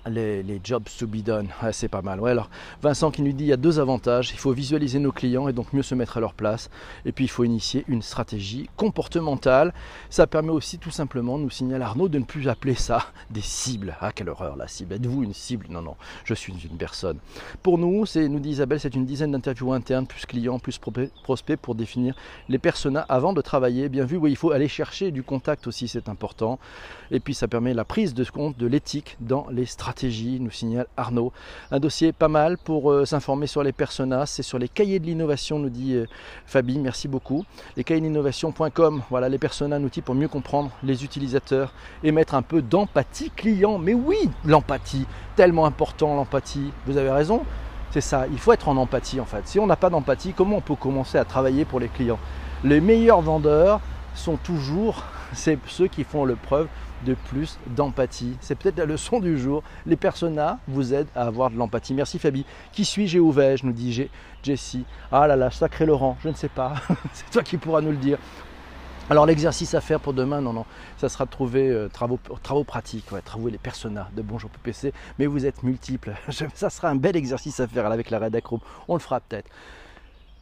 les, 0.08 0.60
jobs 0.62 0.84
to 0.98 1.06
be 1.06 1.22
done, 1.22 1.48
c'est 1.72 1.88
pas 1.88 2.02
mal. 2.02 2.20
Alors 2.26 2.50
Vincent 2.82 3.10
qui 3.10 3.22
nous 3.22 3.32
dit 3.32 3.44
il 3.44 3.48
y 3.48 3.52
a 3.52 3.56
deux 3.56 3.78
avantages. 3.78 4.30
Il 4.32 4.38
faut 4.38 4.52
visualiser 4.52 4.98
nos 4.98 5.12
clients 5.12 5.48
et 5.48 5.52
donc 5.52 5.72
mieux 5.72 5.82
se 5.82 5.94
mettre 5.94 6.16
à 6.16 6.20
leur 6.20 6.34
place. 6.34 6.70
Et 7.04 7.12
puis 7.12 7.24
il 7.24 7.28
faut 7.28 7.44
initier 7.44 7.84
une 7.88 8.02
stratégie 8.02 8.68
comportementale. 8.76 9.74
Ça 10.08 10.26
permet 10.26 10.50
aussi 10.50 10.78
tout 10.78 10.90
simplement, 10.90 11.38
nous 11.38 11.50
signale 11.50 11.82
Arnaud, 11.82 12.08
de 12.08 12.18
ne 12.18 12.24
plus 12.24 12.48
appeler 12.48 12.74
ça 12.74 13.06
des 13.30 13.40
cibles. 13.40 13.96
Ah 14.00 14.12
quelle 14.12 14.28
horreur 14.28 14.56
la 14.56 14.68
cible. 14.68 14.94
Êtes-vous 14.94 15.22
une 15.22 15.34
cible? 15.34 15.66
Non, 15.68 15.82
non, 15.82 15.96
je 16.24 16.34
suis 16.34 16.52
une 16.52 16.78
personne. 16.78 17.18
Pour 17.62 17.78
nous, 17.78 18.06
c'est, 18.06 18.28
nous 18.28 18.40
dit 18.40 18.50
Isabelle, 18.50 18.80
c'est 18.80 18.94
une 18.94 19.06
dizaine 19.06 19.32
d'interviews 19.32 19.72
internes, 19.72 20.06
plus 20.06 20.26
clients, 20.26 20.58
plus 20.58 20.78
prospects 21.22 21.58
pour 21.58 21.74
définir 21.74 22.14
les 22.48 22.58
personas 22.58 23.04
avant 23.08 23.32
de 23.32 23.40
travailler. 23.40 23.88
Bien 23.88 24.04
vu, 24.04 24.16
oui, 24.16 24.30
il 24.30 24.36
faut 24.36 24.52
aller 24.52 24.68
chercher 24.68 25.10
du 25.10 25.22
contact 25.22 25.66
aussi, 25.66 25.88
c'est 25.88 26.08
important. 26.08 26.58
Et 27.10 27.20
puis 27.20 27.34
ça 27.34 27.48
permet 27.48 27.74
la 27.74 27.84
prise 27.84 28.14
de 28.14 28.24
compte 28.30 28.56
de 28.56 28.66
l'éthique 28.66 29.16
dans 29.20 29.46
les 29.50 29.66
stratégies 29.66 29.89
nous 30.40 30.50
signale 30.50 30.86
Arnaud. 30.96 31.32
Un 31.70 31.80
dossier 31.80 32.12
pas 32.12 32.28
mal 32.28 32.58
pour 32.58 32.90
euh, 32.90 33.04
s'informer 33.04 33.46
sur 33.46 33.62
les 33.62 33.72
personas, 33.72 34.26
c'est 34.26 34.42
sur 34.42 34.58
les 34.58 34.68
cahiers 34.68 34.98
de 34.98 35.06
l'innovation, 35.06 35.58
nous 35.58 35.68
dit 35.68 35.94
euh, 35.94 36.06
Fabi, 36.46 36.78
merci 36.78 37.08
beaucoup. 37.08 37.44
Les 37.76 37.84
cahiers 37.84 38.00
d'innovation.com, 38.00 39.02
voilà 39.10 39.28
les 39.28 39.38
personas, 39.38 39.76
un 39.76 39.84
outil 39.84 40.00
pour 40.00 40.14
mieux 40.14 40.28
comprendre 40.28 40.70
les 40.82 41.04
utilisateurs 41.04 41.72
et 42.02 42.12
mettre 42.12 42.34
un 42.34 42.42
peu 42.42 42.62
d'empathie 42.62 43.30
client. 43.30 43.78
Mais 43.78 43.94
oui, 43.94 44.30
l'empathie, 44.44 45.06
tellement 45.36 45.66
important 45.66 46.14
l'empathie, 46.14 46.72
vous 46.86 46.96
avez 46.96 47.10
raison. 47.10 47.42
C'est 47.90 48.00
ça, 48.00 48.26
il 48.30 48.38
faut 48.38 48.52
être 48.52 48.68
en 48.68 48.76
empathie 48.76 49.20
en 49.20 49.24
fait. 49.24 49.48
Si 49.48 49.58
on 49.58 49.66
n'a 49.66 49.76
pas 49.76 49.90
d'empathie, 49.90 50.32
comment 50.32 50.58
on 50.58 50.60
peut 50.60 50.76
commencer 50.76 51.18
à 51.18 51.24
travailler 51.24 51.64
pour 51.64 51.80
les 51.80 51.88
clients? 51.88 52.20
Les 52.62 52.80
meilleurs 52.80 53.22
vendeurs 53.22 53.80
sont 54.14 54.36
toujours 54.36 55.04
ceux 55.34 55.88
qui 55.88 56.04
font 56.04 56.24
le 56.24 56.36
preuve 56.36 56.68
de 57.04 57.14
plus 57.14 57.58
d'empathie. 57.66 58.36
C'est 58.40 58.56
peut-être 58.56 58.78
la 58.78 58.86
leçon 58.86 59.20
du 59.20 59.38
jour. 59.38 59.62
Les 59.86 59.96
personas 59.96 60.58
vous 60.68 60.94
aident 60.94 61.08
à 61.14 61.22
avoir 61.22 61.50
de 61.50 61.56
l'empathie. 61.56 61.94
Merci 61.94 62.18
Fabi. 62.18 62.44
Qui 62.72 62.84
suis-je 62.84 63.18
et 63.18 63.32
vais-je 63.32 63.66
nous 63.66 63.72
dit 63.72 64.08
Jessie. 64.42 64.84
Ah 65.12 65.26
là 65.26 65.36
là, 65.36 65.50
sacré 65.50 65.86
Laurent, 65.86 66.16
je 66.22 66.28
ne 66.28 66.34
sais 66.34 66.48
pas. 66.48 66.74
C'est 67.12 67.30
toi 67.30 67.42
qui 67.42 67.56
pourras 67.56 67.80
nous 67.80 67.90
le 67.90 67.96
dire. 67.96 68.18
Alors 69.10 69.26
l'exercice 69.26 69.74
à 69.74 69.80
faire 69.80 69.98
pour 69.98 70.12
demain, 70.12 70.40
non, 70.40 70.52
non, 70.52 70.64
ça 70.96 71.08
sera 71.08 71.24
de 71.24 71.30
trouver 71.30 71.68
euh, 71.68 71.88
travaux, 71.88 72.62
pratiques, 72.62 73.10
ouais, 73.10 73.20
trouver 73.20 73.50
les 73.50 73.58
personas 73.58 74.08
de 74.14 74.22
Bonjour 74.22 74.48
PPC, 74.50 74.92
mais 75.18 75.26
vous 75.26 75.46
êtes 75.46 75.64
multiples. 75.64 76.14
ça 76.54 76.70
sera 76.70 76.90
un 76.90 76.94
bel 76.94 77.16
exercice 77.16 77.58
à 77.58 77.66
faire 77.66 77.86
avec 77.86 78.10
la 78.10 78.20
rédac 78.20 78.44
On 78.52 78.94
le 78.94 79.00
fera 79.00 79.18
peut-être. 79.18 79.50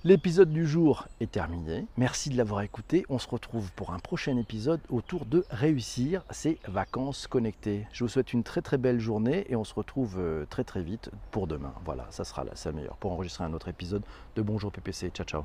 L'épisode 0.04 0.52
du 0.52 0.64
jour 0.64 1.08
est 1.18 1.32
terminé. 1.32 1.84
Merci 1.96 2.30
de 2.30 2.36
l'avoir 2.36 2.60
écouté. 2.62 3.04
On 3.08 3.18
se 3.18 3.26
retrouve 3.26 3.72
pour 3.72 3.92
un 3.92 3.98
prochain 3.98 4.36
épisode 4.36 4.80
autour 4.90 5.26
de 5.26 5.44
réussir 5.50 6.22
ses 6.30 6.60
vacances 6.68 7.26
connectées. 7.26 7.84
Je 7.92 8.04
vous 8.04 8.08
souhaite 8.08 8.32
une 8.32 8.44
très 8.44 8.62
très 8.62 8.78
belle 8.78 9.00
journée 9.00 9.44
et 9.48 9.56
on 9.56 9.64
se 9.64 9.74
retrouve 9.74 10.20
euh, 10.20 10.46
très 10.48 10.62
très 10.62 10.82
vite 10.82 11.10
pour 11.32 11.48
demain. 11.48 11.74
Voilà, 11.84 12.06
ça 12.10 12.22
sera 12.22 12.44
la 12.44 12.72
meilleure 12.72 12.96
pour 12.98 13.10
enregistrer 13.10 13.42
un 13.42 13.52
autre 13.52 13.66
épisode 13.66 14.04
de 14.36 14.42
Bonjour 14.42 14.70
PPC. 14.70 15.10
Ciao 15.10 15.26
ciao. 15.26 15.42